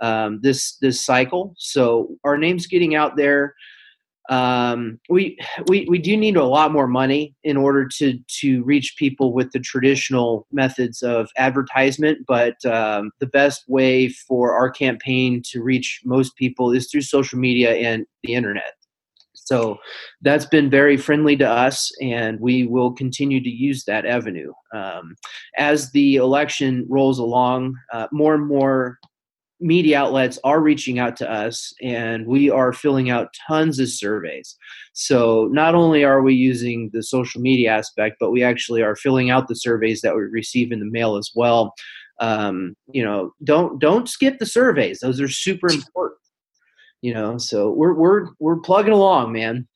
um, 0.00 0.40
this 0.42 0.76
this 0.80 1.04
cycle. 1.04 1.54
So 1.58 2.16
our 2.24 2.38
name's 2.38 2.66
getting 2.66 2.94
out 2.94 3.16
there 3.16 3.54
um, 4.28 5.00
we 5.08 5.38
we 5.66 5.86
we 5.88 5.98
do 5.98 6.16
need 6.16 6.36
a 6.36 6.44
lot 6.44 6.72
more 6.72 6.86
money 6.86 7.34
in 7.42 7.56
order 7.56 7.88
to 7.98 8.18
to 8.40 8.62
reach 8.64 8.94
people 8.98 9.32
with 9.32 9.50
the 9.52 9.60
traditional 9.60 10.46
methods 10.52 11.02
of 11.02 11.30
advertisement. 11.36 12.18
But 12.28 12.64
um, 12.64 13.10
the 13.18 13.26
best 13.26 13.64
way 13.68 14.08
for 14.08 14.54
our 14.54 14.70
campaign 14.70 15.42
to 15.50 15.62
reach 15.62 16.00
most 16.04 16.36
people 16.36 16.70
is 16.72 16.88
through 16.90 17.02
social 17.02 17.38
media 17.38 17.74
and 17.74 18.06
the 18.22 18.34
internet. 18.34 18.74
So 19.34 19.78
that's 20.22 20.46
been 20.46 20.70
very 20.70 20.96
friendly 20.96 21.36
to 21.38 21.48
us, 21.48 21.90
and 22.00 22.38
we 22.38 22.66
will 22.66 22.92
continue 22.92 23.42
to 23.42 23.50
use 23.50 23.84
that 23.84 24.06
avenue. 24.06 24.52
Um, 24.72 25.16
as 25.58 25.90
the 25.90 26.16
election 26.16 26.86
rolls 26.88 27.18
along, 27.18 27.74
uh, 27.92 28.06
more 28.12 28.34
and 28.34 28.46
more 28.46 29.00
media 29.60 29.98
outlets 30.00 30.38
are 30.42 30.60
reaching 30.60 30.98
out 30.98 31.16
to 31.16 31.30
us 31.30 31.72
and 31.82 32.26
we 32.26 32.50
are 32.50 32.72
filling 32.72 33.10
out 33.10 33.34
tons 33.46 33.78
of 33.78 33.88
surveys. 33.88 34.56
So 34.92 35.48
not 35.52 35.74
only 35.74 36.04
are 36.04 36.22
we 36.22 36.34
using 36.34 36.90
the 36.92 37.02
social 37.02 37.40
media 37.40 37.70
aspect, 37.70 38.16
but 38.18 38.30
we 38.30 38.42
actually 38.42 38.82
are 38.82 38.96
filling 38.96 39.30
out 39.30 39.48
the 39.48 39.54
surveys 39.54 40.00
that 40.00 40.14
we 40.14 40.22
receive 40.22 40.72
in 40.72 40.80
the 40.80 40.90
mail 40.90 41.16
as 41.16 41.30
well. 41.34 41.74
Um, 42.20 42.74
you 42.92 43.04
know, 43.04 43.32
don't 43.44 43.78
don't 43.80 44.08
skip 44.08 44.38
the 44.38 44.46
surveys; 44.46 45.00
those 45.00 45.20
are 45.20 45.28
super 45.28 45.70
important. 45.70 46.18
You 47.00 47.14
know, 47.14 47.38
so 47.38 47.70
we're 47.70 47.94
we're 47.94 48.26
we're 48.40 48.60
plugging 48.60 48.92
along, 48.92 49.32
man. 49.32 49.66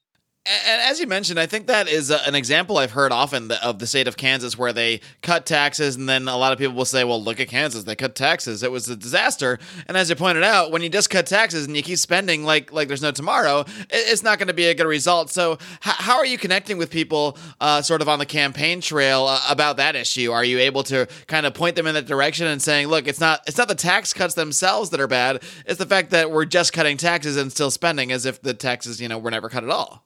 And 0.46 0.82
as 0.82 1.00
you 1.00 1.06
mentioned, 1.06 1.40
I 1.40 1.46
think 1.46 1.68
that 1.68 1.88
is 1.88 2.10
an 2.10 2.34
example 2.34 2.76
I've 2.76 2.90
heard 2.90 3.12
often 3.12 3.50
of 3.50 3.78
the 3.78 3.86
state 3.86 4.06
of 4.06 4.18
Kansas 4.18 4.58
where 4.58 4.74
they 4.74 5.00
cut 5.22 5.46
taxes, 5.46 5.96
and 5.96 6.06
then 6.06 6.28
a 6.28 6.36
lot 6.36 6.52
of 6.52 6.58
people 6.58 6.74
will 6.74 6.84
say, 6.84 7.02
"Well, 7.02 7.22
look 7.22 7.40
at 7.40 7.48
Kansas; 7.48 7.84
they 7.84 7.96
cut 7.96 8.14
taxes. 8.14 8.62
It 8.62 8.70
was 8.70 8.86
a 8.90 8.94
disaster." 8.94 9.58
And 9.86 9.96
as 9.96 10.10
you 10.10 10.16
pointed 10.16 10.44
out, 10.44 10.70
when 10.70 10.82
you 10.82 10.90
just 10.90 11.08
cut 11.08 11.26
taxes 11.26 11.66
and 11.66 11.74
you 11.74 11.82
keep 11.82 11.96
spending 11.96 12.44
like 12.44 12.70
like 12.72 12.88
there's 12.88 13.00
no 13.00 13.10
tomorrow, 13.10 13.64
it's 13.88 14.22
not 14.22 14.38
going 14.38 14.48
to 14.48 14.54
be 14.54 14.66
a 14.66 14.74
good 14.74 14.86
result. 14.86 15.30
So, 15.30 15.56
how 15.80 16.18
are 16.18 16.26
you 16.26 16.36
connecting 16.36 16.76
with 16.76 16.90
people, 16.90 17.38
uh, 17.62 17.80
sort 17.80 18.02
of 18.02 18.10
on 18.10 18.18
the 18.18 18.26
campaign 18.26 18.82
trail 18.82 19.26
uh, 19.26 19.40
about 19.48 19.78
that 19.78 19.96
issue? 19.96 20.30
Are 20.30 20.44
you 20.44 20.58
able 20.58 20.82
to 20.84 21.08
kind 21.26 21.46
of 21.46 21.54
point 21.54 21.74
them 21.74 21.86
in 21.86 21.94
that 21.94 22.04
direction 22.04 22.46
and 22.46 22.60
saying, 22.60 22.88
"Look, 22.88 23.08
it's 23.08 23.20
not 23.20 23.40
it's 23.46 23.56
not 23.56 23.68
the 23.68 23.74
tax 23.74 24.12
cuts 24.12 24.34
themselves 24.34 24.90
that 24.90 25.00
are 25.00 25.08
bad; 25.08 25.42
it's 25.64 25.78
the 25.78 25.86
fact 25.86 26.10
that 26.10 26.30
we're 26.30 26.44
just 26.44 26.74
cutting 26.74 26.98
taxes 26.98 27.38
and 27.38 27.50
still 27.50 27.70
spending 27.70 28.12
as 28.12 28.26
if 28.26 28.42
the 28.42 28.52
taxes, 28.52 29.00
you 29.00 29.08
know, 29.08 29.16
were 29.16 29.30
never 29.30 29.48
cut 29.48 29.64
at 29.64 29.70
all." 29.70 30.04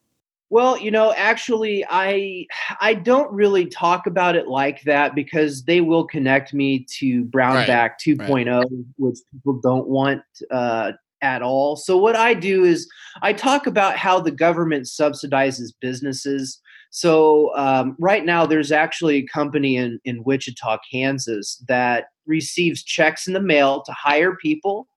Well, 0.51 0.79
you 0.79 0.91
know, 0.91 1.13
actually, 1.15 1.85
I 1.89 2.47
I 2.81 2.95
don't 2.95 3.31
really 3.33 3.67
talk 3.67 4.07
about 4.07 4.35
it 4.35 4.49
like 4.49 4.83
that 4.83 5.15
because 5.15 5.65
they 5.65 5.83
will 5.83 6.07
connect 6.07 6.55
me 6.55 6.87
to 6.99 7.25
Brownback 7.27 7.69
right. 7.69 7.99
2.0, 7.99 8.59
right. 8.59 8.67
which 8.97 9.19
people 9.31 9.61
don't 9.61 9.89
want 9.89 10.23
uh, 10.51 10.93
at 11.21 11.43
all. 11.43 11.77
So 11.77 11.99
what 11.99 12.17
I 12.17 12.33
do 12.33 12.65
is 12.65 12.89
I 13.21 13.35
talk 13.35 13.67
about 13.67 13.97
how 13.97 14.21
the 14.21 14.31
government 14.31 14.85
subsidizes 14.85 15.75
businesses. 15.81 16.61
So 16.91 17.55
um, 17.55 17.95
right 17.99 18.25
now, 18.25 18.47
there's 18.47 18.73
actually 18.73 19.17
a 19.17 19.27
company 19.27 19.77
in 19.77 20.01
in 20.05 20.25
Wichita, 20.25 20.79
Kansas, 20.91 21.63
that 21.69 22.07
receives 22.27 22.83
checks 22.83 23.27
in 23.27 23.35
the 23.35 23.41
mail 23.41 23.83
to 23.83 23.93
hire 23.93 24.35
people 24.37 24.89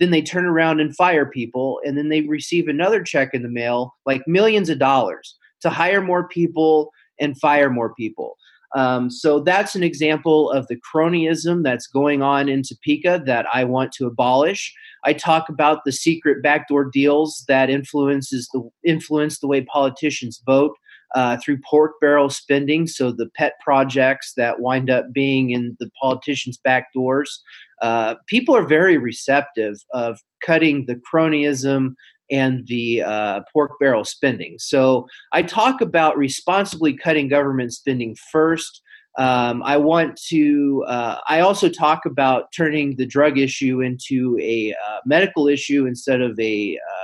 then 0.00 0.10
they 0.10 0.22
turn 0.22 0.44
around 0.44 0.80
and 0.80 0.96
fire 0.96 1.26
people 1.26 1.80
and 1.84 1.96
then 1.96 2.08
they 2.08 2.22
receive 2.22 2.66
another 2.66 3.02
check 3.02 3.30
in 3.32 3.42
the 3.42 3.48
mail 3.48 3.94
like 4.06 4.26
millions 4.26 4.68
of 4.68 4.78
dollars 4.78 5.36
to 5.60 5.70
hire 5.70 6.00
more 6.00 6.26
people 6.26 6.90
and 7.20 7.38
fire 7.38 7.70
more 7.70 7.94
people 7.94 8.36
um, 8.76 9.10
so 9.10 9.40
that's 9.40 9.74
an 9.74 9.82
example 9.82 10.50
of 10.50 10.68
the 10.68 10.76
cronyism 10.76 11.64
that's 11.64 11.86
going 11.86 12.22
on 12.22 12.48
in 12.48 12.62
Topeka 12.62 13.22
that 13.26 13.46
I 13.52 13.64
want 13.64 13.92
to 13.92 14.06
abolish. 14.06 14.72
I 15.04 15.12
talk 15.12 15.48
about 15.48 15.84
the 15.84 15.92
secret 15.92 16.42
backdoor 16.42 16.84
deals 16.84 17.44
that 17.48 17.68
influences 17.68 18.48
the 18.52 18.68
influence 18.84 19.40
the 19.40 19.48
way 19.48 19.62
politicians 19.62 20.40
vote 20.46 20.76
uh, 21.14 21.36
through 21.38 21.58
pork 21.68 21.92
barrel 22.00 22.30
spending. 22.30 22.86
So 22.86 23.10
the 23.10 23.30
pet 23.36 23.54
projects 23.62 24.34
that 24.36 24.60
wind 24.60 24.90
up 24.90 25.12
being 25.12 25.50
in 25.50 25.76
the 25.80 25.90
politicians' 26.00 26.58
back 26.58 26.92
doors 26.92 27.42
uh, 27.80 28.14
people 28.26 28.54
are 28.54 28.66
very 28.66 28.98
receptive 28.98 29.76
of 29.92 30.18
cutting 30.44 30.86
the 30.86 31.00
cronyism 31.12 31.94
and 32.30 32.66
the 32.68 33.02
uh, 33.02 33.40
pork 33.52 33.72
barrel 33.80 34.04
spending. 34.04 34.56
So 34.58 35.06
I 35.32 35.42
talk 35.42 35.80
about 35.80 36.16
responsibly 36.16 36.96
cutting 36.96 37.28
government 37.28 37.72
spending 37.72 38.16
first. 38.30 38.82
Um, 39.18 39.62
I 39.64 39.76
want 39.76 40.20
to. 40.28 40.84
Uh, 40.86 41.18
I 41.28 41.40
also 41.40 41.68
talk 41.68 42.06
about 42.06 42.52
turning 42.56 42.94
the 42.96 43.06
drug 43.06 43.38
issue 43.38 43.80
into 43.80 44.38
a 44.40 44.72
uh, 44.72 44.98
medical 45.04 45.48
issue 45.48 45.86
instead 45.86 46.20
of 46.20 46.38
a 46.38 46.78
uh, 46.78 46.99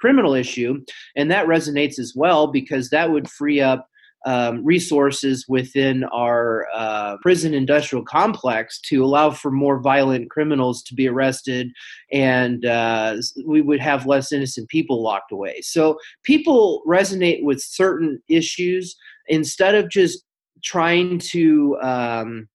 criminal 0.00 0.34
issue, 0.34 0.84
and 1.16 1.30
that 1.30 1.46
resonates 1.46 1.98
as 1.98 2.12
well 2.14 2.46
because 2.48 2.90
that 2.90 3.10
would 3.10 3.28
free 3.30 3.60
up 3.60 3.88
um, 4.26 4.64
resources 4.64 5.44
within 5.48 6.04
our 6.04 6.66
uh, 6.74 7.16
prison 7.18 7.52
industrial 7.52 8.04
complex 8.04 8.80
to 8.80 9.04
allow 9.04 9.30
for 9.30 9.50
more 9.50 9.80
violent 9.80 10.30
criminals 10.30 10.82
to 10.84 10.94
be 10.94 11.06
arrested 11.06 11.70
and 12.10 12.64
uh, 12.64 13.16
we 13.46 13.60
would 13.60 13.80
have 13.80 14.06
less 14.06 14.32
innocent 14.32 14.68
people 14.68 15.02
locked 15.02 15.30
away. 15.30 15.60
So 15.60 15.98
people 16.22 16.82
resonate 16.86 17.42
with 17.42 17.60
certain 17.60 18.22
issues 18.28 18.96
instead 19.26 19.74
of 19.74 19.90
just 19.90 20.24
trying 20.62 21.18
to. 21.18 21.78
Um, 21.82 22.48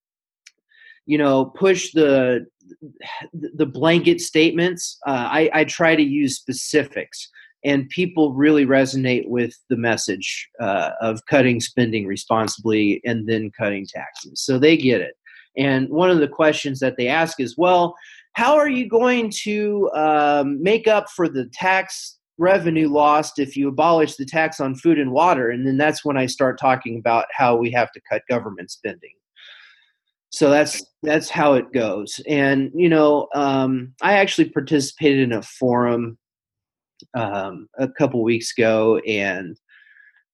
you 1.06 1.18
know, 1.18 1.46
push 1.46 1.90
the 1.92 2.46
the 3.32 3.66
blanket 3.66 4.20
statements. 4.20 4.98
Uh, 5.06 5.28
I, 5.30 5.50
I 5.52 5.64
try 5.64 5.96
to 5.96 6.02
use 6.02 6.36
specifics 6.36 7.28
and 7.64 7.88
people 7.90 8.32
really 8.32 8.64
resonate 8.64 9.28
with 9.28 9.54
the 9.68 9.76
message 9.76 10.48
uh, 10.60 10.90
of 11.00 11.24
cutting 11.26 11.60
spending 11.60 12.06
responsibly 12.06 13.00
and 13.04 13.28
then 13.28 13.50
cutting 13.58 13.86
taxes. 13.86 14.40
So 14.42 14.58
they 14.58 14.76
get 14.76 15.00
it. 15.00 15.14
And 15.56 15.88
one 15.90 16.10
of 16.10 16.20
the 16.20 16.28
questions 16.28 16.80
that 16.80 16.96
they 16.96 17.08
ask 17.08 17.40
is, 17.40 17.58
well, 17.58 17.94
how 18.34 18.56
are 18.56 18.68
you 18.68 18.88
going 18.88 19.30
to 19.42 19.90
um, 19.94 20.62
make 20.62 20.86
up 20.86 21.10
for 21.10 21.28
the 21.28 21.50
tax 21.52 22.18
revenue 22.38 22.88
lost 22.88 23.38
if 23.38 23.56
you 23.56 23.68
abolish 23.68 24.16
the 24.16 24.24
tax 24.24 24.60
on 24.60 24.74
food 24.74 24.98
and 24.98 25.10
water? 25.10 25.50
And 25.50 25.66
then 25.66 25.76
that's 25.76 26.04
when 26.04 26.16
I 26.16 26.26
start 26.26 26.58
talking 26.58 26.98
about 26.98 27.26
how 27.32 27.56
we 27.56 27.70
have 27.72 27.90
to 27.92 28.00
cut 28.10 28.22
government 28.28 28.70
spending. 28.70 29.10
So 30.30 30.48
that's 30.48 30.84
that's 31.02 31.28
how 31.28 31.54
it 31.54 31.72
goes. 31.72 32.20
And 32.28 32.70
you 32.74 32.88
know, 32.88 33.28
um, 33.34 33.94
I 34.00 34.14
actually 34.14 34.48
participated 34.50 35.20
in 35.20 35.32
a 35.32 35.42
forum 35.42 36.18
um, 37.14 37.68
a 37.78 37.88
couple 37.88 38.22
weeks 38.22 38.52
ago, 38.56 38.98
and 38.98 39.56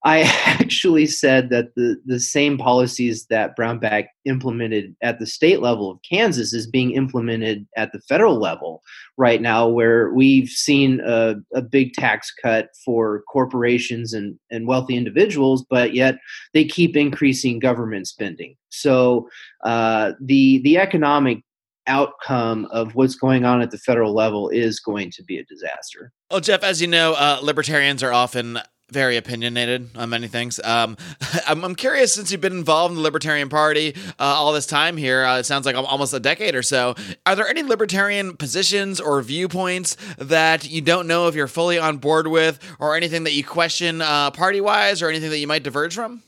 I 0.06 0.20
actually 0.46 1.06
said 1.06 1.50
that 1.50 1.74
the, 1.74 2.00
the 2.06 2.20
same 2.20 2.56
policies 2.56 3.26
that 3.26 3.56
Brownback 3.56 4.06
implemented 4.24 4.94
at 5.02 5.18
the 5.18 5.26
state 5.26 5.60
level 5.60 5.90
of 5.90 5.98
Kansas 6.08 6.52
is 6.52 6.68
being 6.68 6.92
implemented 6.92 7.66
at 7.76 7.92
the 7.92 8.00
federal 8.08 8.38
level 8.38 8.82
right 9.16 9.42
now, 9.42 9.66
where 9.66 10.12
we've 10.14 10.48
seen 10.48 11.00
a, 11.04 11.34
a 11.54 11.60
big 11.60 11.92
tax 11.92 12.32
cut 12.40 12.68
for 12.84 13.24
corporations 13.28 14.12
and, 14.12 14.38
and 14.50 14.68
wealthy 14.68 14.96
individuals, 14.96 15.64
but 15.68 15.92
yet 15.92 16.18
they 16.54 16.64
keep 16.64 16.96
increasing 16.96 17.58
government 17.58 18.06
spending. 18.06 18.54
So 18.68 19.28
uh, 19.64 20.12
the 20.20 20.58
the 20.58 20.78
economic 20.78 21.42
outcome 21.88 22.66
of 22.70 22.94
what's 22.94 23.14
going 23.14 23.44
on 23.44 23.62
at 23.62 23.70
the 23.70 23.78
federal 23.78 24.12
level 24.12 24.48
is 24.50 24.80
going 24.80 25.10
to 25.12 25.22
be 25.24 25.38
a 25.38 25.44
disaster. 25.44 26.12
Well, 26.30 26.40
Jeff, 26.40 26.62
as 26.62 26.80
you 26.80 26.88
know, 26.88 27.14
uh, 27.14 27.38
libertarians 27.42 28.02
are 28.02 28.12
often 28.12 28.58
very 28.90 29.16
opinionated 29.16 29.90
on 29.96 30.10
many 30.10 30.28
things. 30.28 30.60
Um, 30.62 30.96
I'm, 31.46 31.64
I'm, 31.64 31.74
curious 31.74 32.14
since 32.14 32.30
you've 32.30 32.40
been 32.40 32.56
involved 32.56 32.92
in 32.92 32.96
the 32.96 33.02
Libertarian 33.02 33.48
Party 33.48 33.94
uh, 34.18 34.22
all 34.22 34.52
this 34.52 34.66
time 34.66 34.96
here, 34.96 35.24
uh, 35.24 35.38
it 35.38 35.46
sounds 35.46 35.66
like 35.66 35.76
almost 35.76 36.14
a 36.14 36.20
decade 36.20 36.54
or 36.54 36.62
so. 36.62 36.94
Are 37.24 37.34
there 37.34 37.48
any 37.48 37.62
libertarian 37.62 38.36
positions 38.36 39.00
or 39.00 39.20
viewpoints 39.22 39.96
that 40.18 40.68
you 40.68 40.80
don't 40.80 41.06
know 41.06 41.26
if 41.28 41.34
you're 41.34 41.48
fully 41.48 41.78
on 41.78 41.98
board 41.98 42.28
with, 42.28 42.58
or 42.78 42.96
anything 42.96 43.24
that 43.24 43.32
you 43.32 43.44
question 43.44 44.02
uh, 44.02 44.30
party 44.30 44.60
wise, 44.60 45.02
or 45.02 45.08
anything 45.08 45.30
that 45.30 45.38
you 45.38 45.46
might 45.46 45.62
diverge 45.62 45.94
from? 45.94 46.22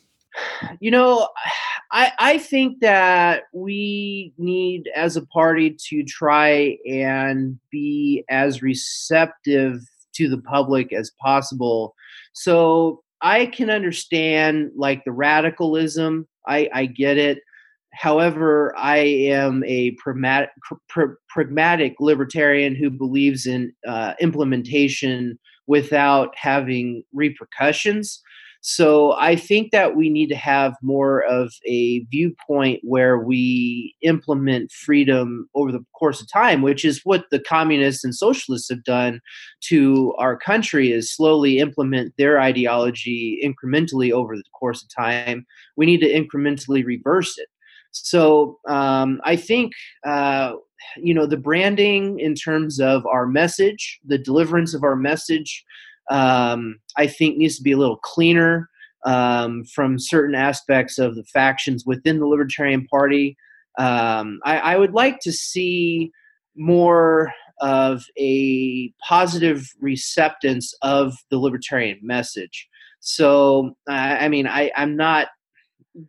You 0.80 0.90
know, 0.90 1.28
I, 1.90 2.12
I 2.18 2.38
think 2.38 2.80
that 2.80 3.44
we 3.52 4.32
need 4.36 4.88
as 4.94 5.16
a 5.16 5.26
party 5.26 5.76
to 5.88 6.04
try 6.04 6.76
and 6.88 7.58
be 7.70 8.24
as 8.28 8.62
receptive 8.62 9.80
to 10.14 10.28
the 10.28 10.38
public 10.38 10.92
as 10.92 11.10
possible 11.20 11.94
so 12.32 13.02
I 13.20 13.46
can 13.46 13.70
understand 13.70 14.70
like 14.76 15.04
the 15.04 15.12
radicalism. 15.12 16.28
I, 16.46 16.68
I 16.72 16.86
get 16.86 17.18
it. 17.18 17.40
However, 17.92 18.74
I 18.76 18.98
am 18.98 19.64
a 19.66 19.92
pragmatic, 19.92 20.50
pr- 20.88 21.16
pragmatic 21.28 21.96
libertarian 22.00 22.76
who 22.76 22.90
believes 22.90 23.46
in 23.46 23.72
uh, 23.86 24.14
implementation 24.20 25.38
without 25.66 26.34
having 26.36 27.02
repercussions. 27.12 28.20
So 28.60 29.12
I 29.12 29.36
think 29.36 29.70
that 29.70 29.94
we 29.94 30.10
need 30.10 30.28
to 30.28 30.36
have 30.36 30.74
more 30.82 31.22
of 31.22 31.52
a 31.64 32.00
viewpoint 32.10 32.80
where 32.82 33.18
we 33.18 33.94
implement 34.02 34.72
freedom 34.72 35.48
over 35.54 35.70
the 35.70 35.84
course 35.98 36.20
of 36.20 36.30
time, 36.30 36.62
which 36.62 36.84
is 36.84 37.00
what 37.04 37.24
the 37.30 37.38
communists 37.38 38.04
and 38.04 38.14
socialists 38.14 38.68
have 38.68 38.82
done 38.82 39.20
to 39.68 40.12
our 40.18 40.36
country 40.36 40.90
is 40.90 41.14
slowly 41.14 41.58
implement 41.58 42.14
their 42.18 42.40
ideology 42.40 43.40
incrementally 43.44 44.10
over 44.10 44.36
the 44.36 44.42
course 44.58 44.82
of 44.82 44.88
time. 44.94 45.46
We 45.76 45.86
need 45.86 46.00
to 46.00 46.12
incrementally 46.12 46.84
reverse 46.84 47.38
it. 47.38 47.48
So 47.92 48.58
um, 48.68 49.20
I 49.24 49.36
think 49.36 49.72
uh, 50.06 50.54
you 50.96 51.14
know 51.14 51.26
the 51.26 51.36
branding 51.36 52.20
in 52.20 52.34
terms 52.34 52.80
of 52.80 53.06
our 53.06 53.26
message, 53.26 53.98
the 54.04 54.18
deliverance 54.18 54.74
of 54.74 54.84
our 54.84 54.96
message 54.96 55.64
um, 56.10 56.78
I 56.96 57.06
think 57.06 57.36
needs 57.36 57.56
to 57.56 57.62
be 57.62 57.72
a 57.72 57.76
little 57.76 57.98
cleaner 57.98 58.68
um, 59.04 59.64
from 59.64 59.98
certain 59.98 60.34
aspects 60.34 60.98
of 60.98 61.14
the 61.14 61.24
factions 61.24 61.84
within 61.86 62.18
the 62.18 62.26
Libertarian 62.26 62.86
Party. 62.86 63.36
Um, 63.78 64.40
I, 64.44 64.58
I, 64.58 64.76
would 64.76 64.92
like 64.92 65.20
to 65.20 65.32
see 65.32 66.10
more 66.56 67.32
of 67.60 68.02
a 68.18 68.92
positive 69.06 69.68
receptance 69.80 70.74
of 70.82 71.14
the 71.30 71.38
libertarian 71.38 71.98
message. 72.02 72.68
So, 72.98 73.76
I, 73.88 74.24
I 74.24 74.28
mean, 74.28 74.48
I, 74.48 74.72
I'm 74.76 74.96
not 74.96 75.28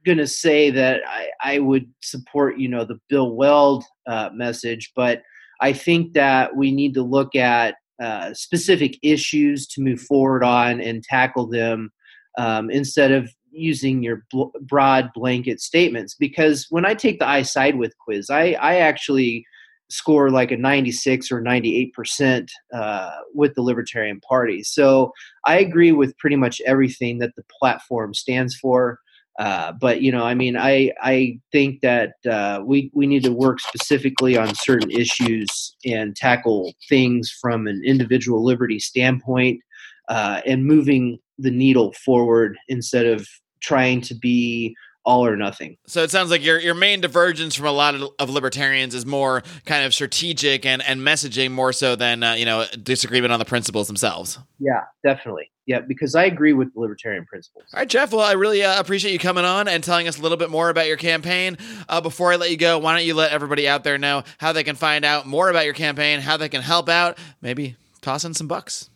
going 0.03 0.17
to 0.17 0.27
say 0.27 0.71
that 0.71 1.01
I, 1.07 1.29
I, 1.43 1.59
would 1.59 1.87
support, 2.01 2.57
you 2.57 2.67
know, 2.67 2.85
the 2.85 2.99
Bill 3.07 3.35
Weld 3.35 3.83
uh, 4.07 4.29
message, 4.33 4.91
but 4.95 5.21
I 5.61 5.73
think 5.73 6.13
that 6.13 6.55
we 6.55 6.71
need 6.71 6.95
to 6.95 7.03
look 7.03 7.35
at 7.35 7.75
uh, 8.01 8.33
specific 8.33 8.97
issues 9.01 9.67
to 9.67 9.81
move 9.81 9.99
forward 10.01 10.43
on 10.43 10.79
and 10.81 11.03
tackle 11.03 11.47
them 11.47 11.91
um, 12.37 12.69
instead 12.69 13.11
of 13.11 13.29
using 13.51 14.03
your 14.03 14.25
bl- 14.31 14.49
broad 14.61 15.09
blanket 15.13 15.59
statements. 15.59 16.15
Because 16.15 16.67
when 16.69 16.85
I 16.85 16.93
take 16.93 17.19
the 17.19 17.27
I 17.27 17.41
side 17.41 17.75
with 17.75 17.97
quiz, 17.97 18.29
I, 18.29 18.53
I 18.53 18.75
actually 18.75 19.45
score 19.89 20.29
like 20.29 20.51
a 20.51 20.57
96 20.57 21.31
or 21.31 21.41
98 21.41 21.93
percent 21.93 22.51
uh, 22.73 23.11
with 23.33 23.55
the 23.55 23.61
Libertarian 23.61 24.19
Party. 24.21 24.63
So 24.63 25.11
I 25.45 25.59
agree 25.59 25.91
with 25.91 26.17
pretty 26.17 26.35
much 26.35 26.61
everything 26.65 27.17
that 27.19 27.35
the 27.35 27.43
platform 27.59 28.13
stands 28.13 28.55
for. 28.55 28.99
Uh, 29.39 29.71
but 29.71 30.01
you 30.01 30.11
know, 30.11 30.25
I 30.25 30.33
mean, 30.33 30.57
I 30.57 30.91
I 31.01 31.39
think 31.53 31.79
that 31.79 32.15
uh, 32.29 32.61
we 32.63 32.91
we 32.93 33.07
need 33.07 33.23
to 33.23 33.31
work 33.31 33.61
specifically 33.61 34.35
on 34.37 34.53
certain 34.53 34.91
issues 34.91 35.75
and 35.85 36.13
tackle 36.13 36.73
things 36.89 37.31
from 37.41 37.65
an 37.65 37.81
individual 37.85 38.43
liberty 38.43 38.79
standpoint, 38.79 39.61
uh, 40.09 40.41
and 40.45 40.65
moving 40.65 41.19
the 41.37 41.51
needle 41.51 41.93
forward 41.93 42.57
instead 42.67 43.05
of 43.05 43.25
trying 43.61 44.01
to 44.01 44.13
be 44.13 44.75
all 45.05 45.25
or 45.25 45.37
nothing. 45.37 45.77
So 45.87 46.03
it 46.03 46.11
sounds 46.11 46.31
like 46.31 46.43
your 46.43 46.59
your 46.59 46.75
main 46.75 46.99
divergence 46.99 47.55
from 47.55 47.67
a 47.67 47.71
lot 47.71 47.95
of, 47.95 48.09
of 48.19 48.29
libertarians 48.29 48.93
is 48.93 49.05
more 49.05 49.41
kind 49.65 49.85
of 49.85 49.93
strategic 49.93 50.65
and 50.65 50.81
and 50.83 50.99
messaging 50.99 51.51
more 51.51 51.71
so 51.71 51.95
than 51.95 52.23
uh, 52.23 52.33
you 52.33 52.43
know 52.43 52.65
disagreement 52.83 53.31
on 53.31 53.39
the 53.39 53.45
principles 53.45 53.87
themselves. 53.87 54.37
Yeah, 54.59 54.83
definitely. 55.01 55.49
Yeah, 55.69 55.81
because 55.81 56.15
I 56.15 56.23
agree 56.23 56.53
with 56.53 56.73
the 56.73 56.79
libertarian 56.79 57.25
principles. 57.27 57.65
All 57.71 57.79
right, 57.79 57.87
Jeff. 57.87 58.11
Well, 58.11 58.25
I 58.25 58.31
really 58.31 58.63
uh, 58.63 58.79
appreciate 58.79 59.11
you 59.11 59.19
coming 59.19 59.45
on 59.45 59.67
and 59.67 59.83
telling 59.83 60.07
us 60.07 60.17
a 60.17 60.21
little 60.23 60.35
bit 60.35 60.49
more 60.49 60.71
about 60.71 60.87
your 60.87 60.97
campaign. 60.97 61.59
Uh, 61.87 62.01
before 62.01 62.33
I 62.33 62.37
let 62.37 62.49
you 62.49 62.57
go, 62.57 62.79
why 62.79 62.97
don't 62.97 63.05
you 63.05 63.13
let 63.13 63.31
everybody 63.31 63.67
out 63.67 63.83
there 63.83 63.99
know 63.99 64.23
how 64.39 64.51
they 64.51 64.63
can 64.63 64.75
find 64.75 65.05
out 65.05 65.27
more 65.27 65.47
about 65.47 65.65
your 65.65 65.75
campaign, 65.75 66.21
how 66.21 66.37
they 66.37 66.49
can 66.49 66.63
help 66.63 66.89
out, 66.89 67.19
maybe 67.39 67.75
toss 68.01 68.25
in 68.25 68.33
some 68.33 68.47
bucks. 68.47 68.89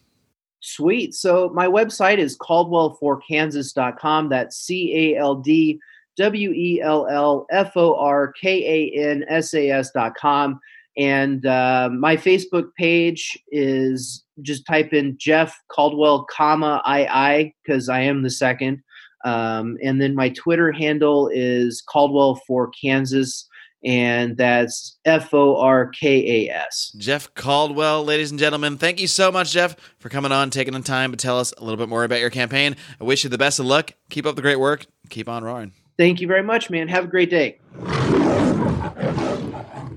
Sweet. 0.61 1.13
So 1.13 1.51
my 1.53 1.67
website 1.67 2.17
is 2.17 2.35
caldwellforkansas.com. 2.39 4.29
That's 4.29 4.57
C 4.57 5.13
A 5.13 5.19
L 5.19 5.35
D 5.35 5.79
W 6.17 6.51
E 6.53 6.81
L 6.81 7.05
L 7.07 7.45
F 7.51 7.73
O 7.77 7.93
R 7.99 8.33
K 8.33 8.91
A 8.95 9.11
N 9.11 9.25
S 9.27 9.53
A 9.53 9.69
S 9.69 9.91
dot 9.91 10.15
com. 10.15 10.59
And 10.97 11.45
uh, 11.45 11.89
my 11.91 12.17
Facebook 12.17 12.69
page 12.77 13.37
is 13.51 14.23
just 14.41 14.65
type 14.65 14.93
in 14.93 15.17
Jeff 15.17 15.59
Caldwell, 15.69 16.25
comma 16.29 16.81
I 16.85 17.05
I 17.05 17.53
because 17.63 17.89
I 17.89 18.01
am 18.01 18.23
the 18.23 18.29
second. 18.29 18.83
Um, 19.25 19.77
and 19.83 20.01
then 20.01 20.15
my 20.15 20.29
Twitter 20.29 20.71
handle 20.71 21.29
is 21.33 21.81
Caldwell 21.87 22.41
for 22.45 22.69
Kansas, 22.69 23.47
and 23.83 24.35
that's 24.37 24.97
F 25.05 25.33
O 25.33 25.55
R 25.55 25.87
K 25.87 26.47
A 26.47 26.53
S. 26.53 26.93
Jeff 26.97 27.33
Caldwell, 27.33 28.03
ladies 28.03 28.31
and 28.31 28.39
gentlemen, 28.39 28.77
thank 28.77 28.99
you 28.99 29.07
so 29.07 29.31
much, 29.31 29.51
Jeff, 29.51 29.75
for 29.99 30.09
coming 30.09 30.31
on, 30.31 30.49
taking 30.49 30.73
the 30.73 30.81
time 30.81 31.11
to 31.11 31.17
tell 31.17 31.39
us 31.39 31.53
a 31.57 31.63
little 31.63 31.77
bit 31.77 31.89
more 31.89 32.03
about 32.03 32.19
your 32.19 32.29
campaign. 32.29 32.75
I 32.99 33.03
wish 33.03 33.23
you 33.23 33.29
the 33.29 33.37
best 33.37 33.59
of 33.59 33.65
luck. 33.65 33.93
Keep 34.09 34.25
up 34.25 34.35
the 34.35 34.41
great 34.41 34.59
work. 34.59 34.85
Keep 35.09 35.29
on 35.29 35.43
roaring. 35.43 35.71
Thank 35.97 36.21
you 36.21 36.27
very 36.27 36.43
much, 36.43 36.69
man. 36.69 36.87
Have 36.87 37.05
a 37.05 37.07
great 37.07 37.29
day. 37.29 37.59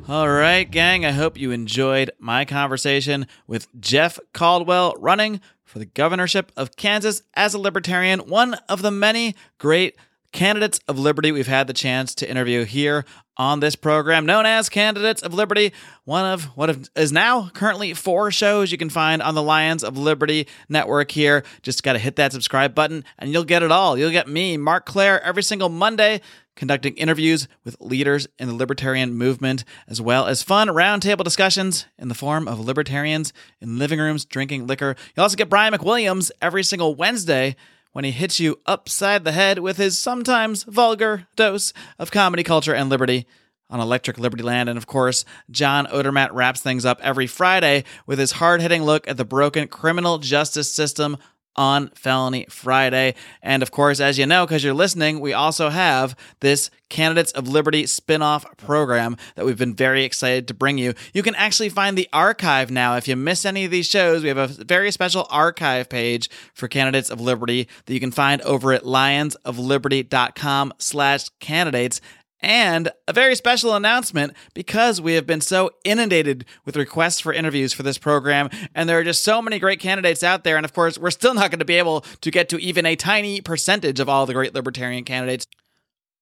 All 0.09 0.29
right, 0.29 0.71
gang. 0.71 1.05
I 1.05 1.11
hope 1.11 1.37
you 1.37 1.51
enjoyed 1.51 2.13
my 2.21 2.45
conversation 2.45 3.27
with 3.49 3.67
Jeff 3.81 4.21
Caldwell 4.33 4.95
running 5.01 5.41
for 5.65 5.81
the 5.81 5.85
governorship 5.85 6.53
of 6.57 6.77
Kansas 6.77 7.23
as 7.35 7.55
a 7.55 7.59
libertarian, 7.59 8.21
one 8.21 8.55
of 8.69 8.83
the 8.83 8.93
many 8.93 9.35
great 9.59 9.97
candidates 10.31 10.79
of 10.87 10.97
liberty 10.97 11.33
we've 11.33 11.49
had 11.49 11.67
the 11.67 11.73
chance 11.73 12.15
to 12.15 12.31
interview 12.31 12.65
here 12.65 13.05
on 13.37 13.59
this 13.59 13.75
program, 13.75 14.27
known 14.27 14.47
as 14.47 14.69
Candidates 14.69 15.23
of 15.23 15.35
Liberty, 15.35 15.73
one 16.05 16.25
of 16.25 16.45
what 16.57 16.89
is 16.95 17.11
now 17.11 17.49
currently 17.53 17.93
four 17.93 18.31
shows 18.31 18.71
you 18.71 18.79
can 18.79 18.89
find 18.89 19.21
on 19.21 19.35
the 19.35 19.43
Lions 19.43 19.83
of 19.83 19.99
Liberty 19.99 20.47
network 20.69 21.11
here. 21.11 21.43
Just 21.63 21.83
got 21.83 21.95
to 21.95 21.99
hit 21.99 22.17
that 22.17 22.33
subscribe 22.33 22.75
button 22.75 23.05
and 23.19 23.33
you'll 23.33 23.45
get 23.45 23.63
it 23.63 23.73
all. 23.73 23.99
You'll 23.99 24.11
get 24.11 24.29
me, 24.29 24.57
Marc 24.57 24.87
Clair, 24.87 25.23
every 25.23 25.43
single 25.43 25.69
Monday 25.69 26.21
conducting 26.57 26.95
interviews 26.95 27.47
with 27.65 27.77
leaders 27.81 28.27
in 28.39 28.49
the 28.49 28.55
libertarian 28.55 29.15
movement, 29.15 29.65
as 29.87 30.01
well 30.01 30.27
as 30.27 30.43
fun 30.43 30.69
roundtable 30.69 31.23
discussions 31.23 31.87
in 31.99 32.09
the 32.09 32.15
form 32.15 32.49
of 32.49 32.59
libertarians 32.59 33.33
in 33.61 33.79
living 33.79 34.01
rooms 34.01 34.25
drinking 34.25 34.67
liquor. 34.67 34.97
You'll 35.15 35.23
also 35.23 35.37
get 35.37 35.49
Brian 35.49 35.73
McWilliams 35.73 36.33
every 36.43 36.65
single 36.65 36.97
Wednesday 36.97 37.55
when 37.93 38.05
he 38.05 38.11
hits 38.11 38.41
you 38.41 38.61
upside 38.67 39.25
the 39.25 39.33
head 39.33 39.61
with 39.61 39.77
his 39.77 39.99
sometimes 39.99 40.65
vulgar 40.65 41.29
dose 41.37 41.73
of 41.99 42.11
comedy 42.11 42.43
culture 42.43 42.75
and 42.75 42.91
liberty 42.91 43.27
on 43.71 43.81
Electric 43.81 44.19
Liberty 44.19 44.43
Land. 44.43 44.69
And 44.69 44.77
of 44.77 44.87
course, 44.87 45.25
John 45.51 45.87
Odermatt 45.87 46.33
wraps 46.33 46.61
things 46.61 46.85
up 46.85 47.01
every 47.03 47.27
Friday 47.27 47.85
with 48.07 48.19
his 48.19 48.33
hard 48.33 48.61
hitting 48.61 48.83
look 48.83 49.09
at 49.09 49.17
the 49.17 49.25
broken 49.25 49.69
criminal 49.69 50.19
justice 50.19 50.73
system 50.73 51.17
on 51.57 51.89
Felony 51.91 52.47
Friday. 52.49 53.15
And 53.43 53.63
of 53.63 53.71
course, 53.71 54.01
as 54.01 54.19
you 54.19 54.27
know, 54.27 54.47
because 54.47 54.63
you're 54.63 54.75
listening, 54.75 55.21
we 55.21 55.33
also 55.33 55.71
have 55.71 56.17
this 56.41 56.71
Candidates 56.89 57.33
of 57.33 57.49
Liberty 57.49 57.87
spin 57.87 58.23
off 58.23 58.47
program 58.57 59.17
that 59.35 59.45
we've 59.45 59.59
been 59.59 59.75
very 59.75 60.05
excited 60.05 60.47
to 60.49 60.55
bring 60.55 60.79
you. 60.79 60.95
You 61.13 61.23
can 61.23 61.35
actually 61.35 61.69
find 61.69 61.99
the 61.99 62.09
archive 62.13 62.71
now. 62.71 62.97
If 62.97 63.09
you 63.09 63.17
miss 63.17 63.45
any 63.45 63.65
of 63.65 63.71
these 63.71 63.87
shows, 63.87 64.23
we 64.23 64.29
have 64.29 64.39
a 64.39 64.47
very 64.47 64.91
special 64.93 65.27
archive 65.31 65.89
page 65.89 66.31
for 66.55 66.69
Candidates 66.69 67.11
of 67.11 67.21
Liberty 67.21 67.69
that 67.87 67.95
you 67.95 68.01
can 68.01 68.13
find 68.13 68.41
over 68.43 68.73
at 68.73 68.85
lionsofliberty.com 68.85 70.75
slash 70.79 71.29
candidates 71.41 72.01
and 72.41 72.91
a 73.09 73.13
very 73.13 73.35
special 73.35 73.75
announcement 73.75 74.35
because 74.55 75.01
we 75.01 75.15
have 75.15 75.27
been 75.27 75.41
so 75.41 75.71
inundated 75.85 76.45
with 76.65 76.77
requests 76.77 77.21
for 77.21 77.33
interviews 77.33 77.73
for 77.73 77.83
this 77.83 77.99
program, 77.99 78.51
and 78.75 78.89
there 78.89 78.99
are 78.99 79.05
just 79.05 79.25
so 79.25 79.41
many 79.41 79.59
great 79.59 79.81
candidates 79.81 80.23
out 80.23 80.45
there. 80.45 80.57
And 80.57 80.65
of 80.65 80.73
course, 80.73 80.99
we're 80.99 81.11
still 81.11 81.35
not 81.35 81.51
going 81.51 81.59
to 81.59 81.65
be 81.65 81.75
able 81.75 82.03
to 82.21 82.31
get 82.31 82.49
to 82.51 82.61
even 82.61 82.87
a 82.87 82.97
tiny 82.97 83.41
percentage 83.41 84.01
of 84.01 84.09
all 84.09 84.27
the 84.27 84.35
great 84.35 84.55
libertarian 84.55 85.05
candidates 85.05 85.47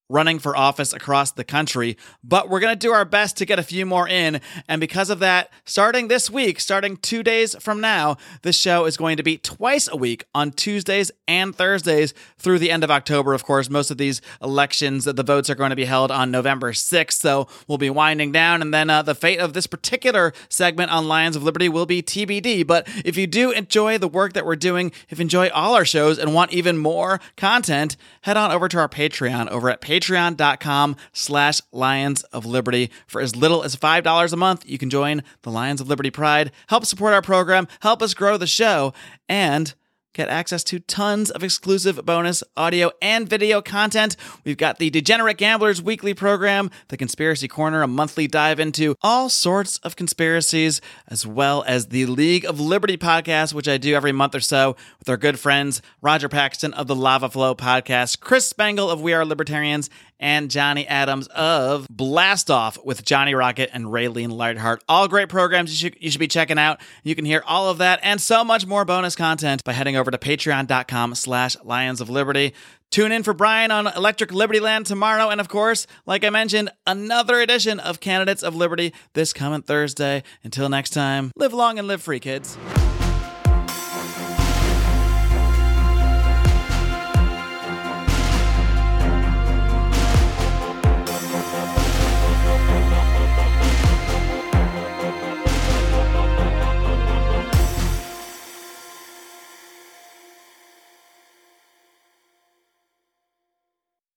running 0.09 0.38
for 0.38 0.57
office 0.57 0.93
across 0.93 1.33
the 1.33 1.45
country, 1.45 1.97
but 2.23 2.49
we're 2.49 2.61
going 2.61 2.73
to 2.73 2.79
do 2.79 2.93
our 2.93 3.05
best 3.05 3.37
to 3.38 3.47
get 3.47 3.59
a 3.59 3.62
few 3.62 3.87
more 3.87 4.07
in. 4.07 4.40
And 4.69 4.81
because 4.81 5.09
of 5.09 5.19
that, 5.21 5.51
starting 5.64 6.09
this 6.09 6.31
week, 6.31 6.61
starting 6.61 6.99
two 6.99 7.23
days 7.23 7.57
from 7.59 7.81
now, 7.81 8.17
this 8.43 8.57
show 8.57 8.85
is 8.85 8.97
going 8.97 9.17
to 9.17 9.23
be 9.23 9.38
twice 9.38 9.88
a 9.90 9.97
week 9.97 10.25
on 10.35 10.51
Tuesdays 10.53 11.11
and 11.27 11.55
Thursdays 11.55 12.12
through 12.37 12.59
the 12.59 12.71
end 12.71 12.85
of 12.85 12.90
October. 12.90 13.33
Of 13.33 13.45
course, 13.45 13.71
most 13.71 13.90
of 13.90 13.97
these 13.97 14.21
elections, 14.43 15.05
the 15.05 15.23
votes 15.23 15.49
are 15.49 15.55
going 15.55 15.71
to 15.71 15.77
be 15.77 15.87
held 15.87 16.11
on 16.11 16.31
November 16.31 16.73
6th, 16.73 17.12
so 17.12 17.49
we'll 17.67 17.79
be 17.79 17.90
winding 17.90 18.31
down. 18.31 18.61
And 18.61 18.75
then 18.75 18.90
uh, 18.90 19.03
the 19.03 19.14
fate 19.14 19.40
of 19.40 19.55
this 19.55 19.67
particular 19.67 20.35
segment 20.51 20.90
on 20.90 21.09
Lions 21.09 21.35
of 21.35 21.43
Liberty 21.43 21.69
will 21.69 21.87
be 21.87 22.03
TBD. 22.03 22.67
But 22.67 22.87
if 23.05 23.17
you 23.17 23.27
do 23.27 23.53
enjoy 23.53 23.97
the 23.97 24.09
work 24.09 24.35
that 24.35 24.45
we're 24.45 24.57
doing, 24.57 24.93
if 25.09 25.19
you 25.19 25.23
enjoy 25.23 25.49
all 25.49 25.75
our 25.75 25.87
shows 25.87 26.19
and 26.19 26.35
want 26.35 26.53
even 26.53 26.77
more 26.77 27.21
content, 27.37 27.97
head 28.23 28.37
on 28.37 28.53
over 28.53 28.69
to 28.69 28.79
our 28.79 28.88
Patreon 28.88 29.49
over 29.49 29.71
at 29.71 29.81
patreon.com 29.94 30.96
slash 31.12 31.61
Lions 31.72 32.22
of 32.24 32.44
Liberty. 32.44 32.90
For 33.07 33.20
as 33.20 33.37
little 33.37 33.62
as 33.62 33.76
$5 33.76 34.33
a 34.33 34.37
month, 34.37 34.68
you 34.68 34.78
can 34.78 34.90
join 34.90 35.22
the 35.42 35.50
Lions 35.50 35.80
of 35.80 35.88
Liberty 35.88 36.11
Pride, 36.11 36.50
help 36.68 36.85
support 36.85 37.14
our 37.14 37.22
program, 37.22 37.68
help 37.80 38.02
us 38.02 38.14
grow 38.14 38.37
the 38.37 38.46
show, 38.46 38.92
and 39.28 39.74
get 40.14 40.29
access 40.29 40.64
to 40.64 40.79
tons 40.79 41.31
of 41.31 41.42
exclusive 41.44 42.07
bonus 42.07 42.42
audio 42.57 42.90
and 43.03 43.29
video 43.29 43.61
content. 43.61 44.16
We've 44.44 44.57
got 44.57 44.79
the 44.79 44.88
Degenerate 44.88 45.37
Gamblers 45.37 45.83
weekly 45.83 46.14
program, 46.14 46.70
the 46.88 46.96
Conspiracy 46.96 47.48
Corner, 47.48 47.83
a 47.83 47.88
monthly 47.88 48.27
dive 48.27 48.61
into 48.61 48.94
all 49.03 49.29
sorts 49.29 49.79
of 49.79 49.96
conspiracies, 49.96 50.81
as 51.09 51.27
well 51.27 51.64
as 51.66 51.88
the 51.88 52.07
League 52.07 52.46
of 52.46 52.61
Liberty 52.61 52.96
podcast, 52.96 53.53
which 53.53 53.68
I 53.68 53.77
do 53.77 53.94
every 53.94 54.12
month 54.12 54.35
or 54.35 54.40
so 54.40 54.77
with 54.98 55.09
our 55.09 55.16
good 55.16 55.38
friends 55.38 55.83
Roger 56.00 56.29
Paxton 56.29 56.72
of 56.74 56.87
the 56.87 56.94
Lava 56.94 57.29
Flow 57.29 57.55
podcast, 57.55 58.20
Chris 58.20 58.48
Spangle 58.48 58.88
of 58.88 59.03
We 59.03 59.12
Are 59.12 59.24
Libertarians, 59.24 59.90
and 60.25 60.51
Johnny 60.51 60.89
Adams 60.89 61.27
of 61.29 61.87
Blast 61.91 62.51
Off 62.51 62.83
with 62.83 63.05
Johnny 63.05 63.35
Rocket 63.35 63.69
and 63.75 63.85
Raylene 63.85 64.33
Lightheart. 64.33 64.83
All 64.89 65.07
great 65.07 65.29
programs 65.29 65.71
you 65.71 65.91
should, 65.91 66.03
you 66.03 66.11
should 66.11 66.19
be 66.19 66.29
checking 66.29 66.59
out. 66.59 66.81
You 67.03 67.15
can 67.15 67.27
hear 67.27 67.45
all 67.47 67.69
of 67.69 67.77
that 67.79 68.01
and 68.03 68.19
so 68.19 68.43
much 68.43 68.67
more 68.67 68.87
bonus 68.87 69.15
content 69.15 69.63
by 69.65 69.75
heading 69.75 69.97
over 69.97 70.11
to 70.11 70.17
patreon.com 70.17 71.15
slash 71.15 71.57
Lions 71.63 72.01
of 72.01 72.09
Liberty. 72.09 72.55
Tune 72.91 73.13
in 73.13 73.23
for 73.23 73.35
Brian 73.35 73.71
on 73.71 73.87
Electric 73.87 74.33
Liberty 74.33 74.61
Land 74.61 74.87
tomorrow. 74.87 75.29
And 75.29 75.43
of 75.43 75.49
course, 75.49 75.87
like 76.07 76.25
I 76.25 76.31
mentioned, 76.31 76.71
another 76.87 77.41
edition 77.41 77.79
of 77.79 78.01
Candidates 78.01 78.43
of 78.43 78.57
Liberty 78.57 78.95
this 79.13 79.35
coming 79.35 79.61
Thursday. 79.61 80.23
Until 80.43 80.71
next 80.71 80.91
time, 80.91 81.33
live 81.37 81.53
long 81.53 81.79
and 81.79 81.87
live 81.87 82.03
free, 82.03 82.21
kids. 82.21 82.57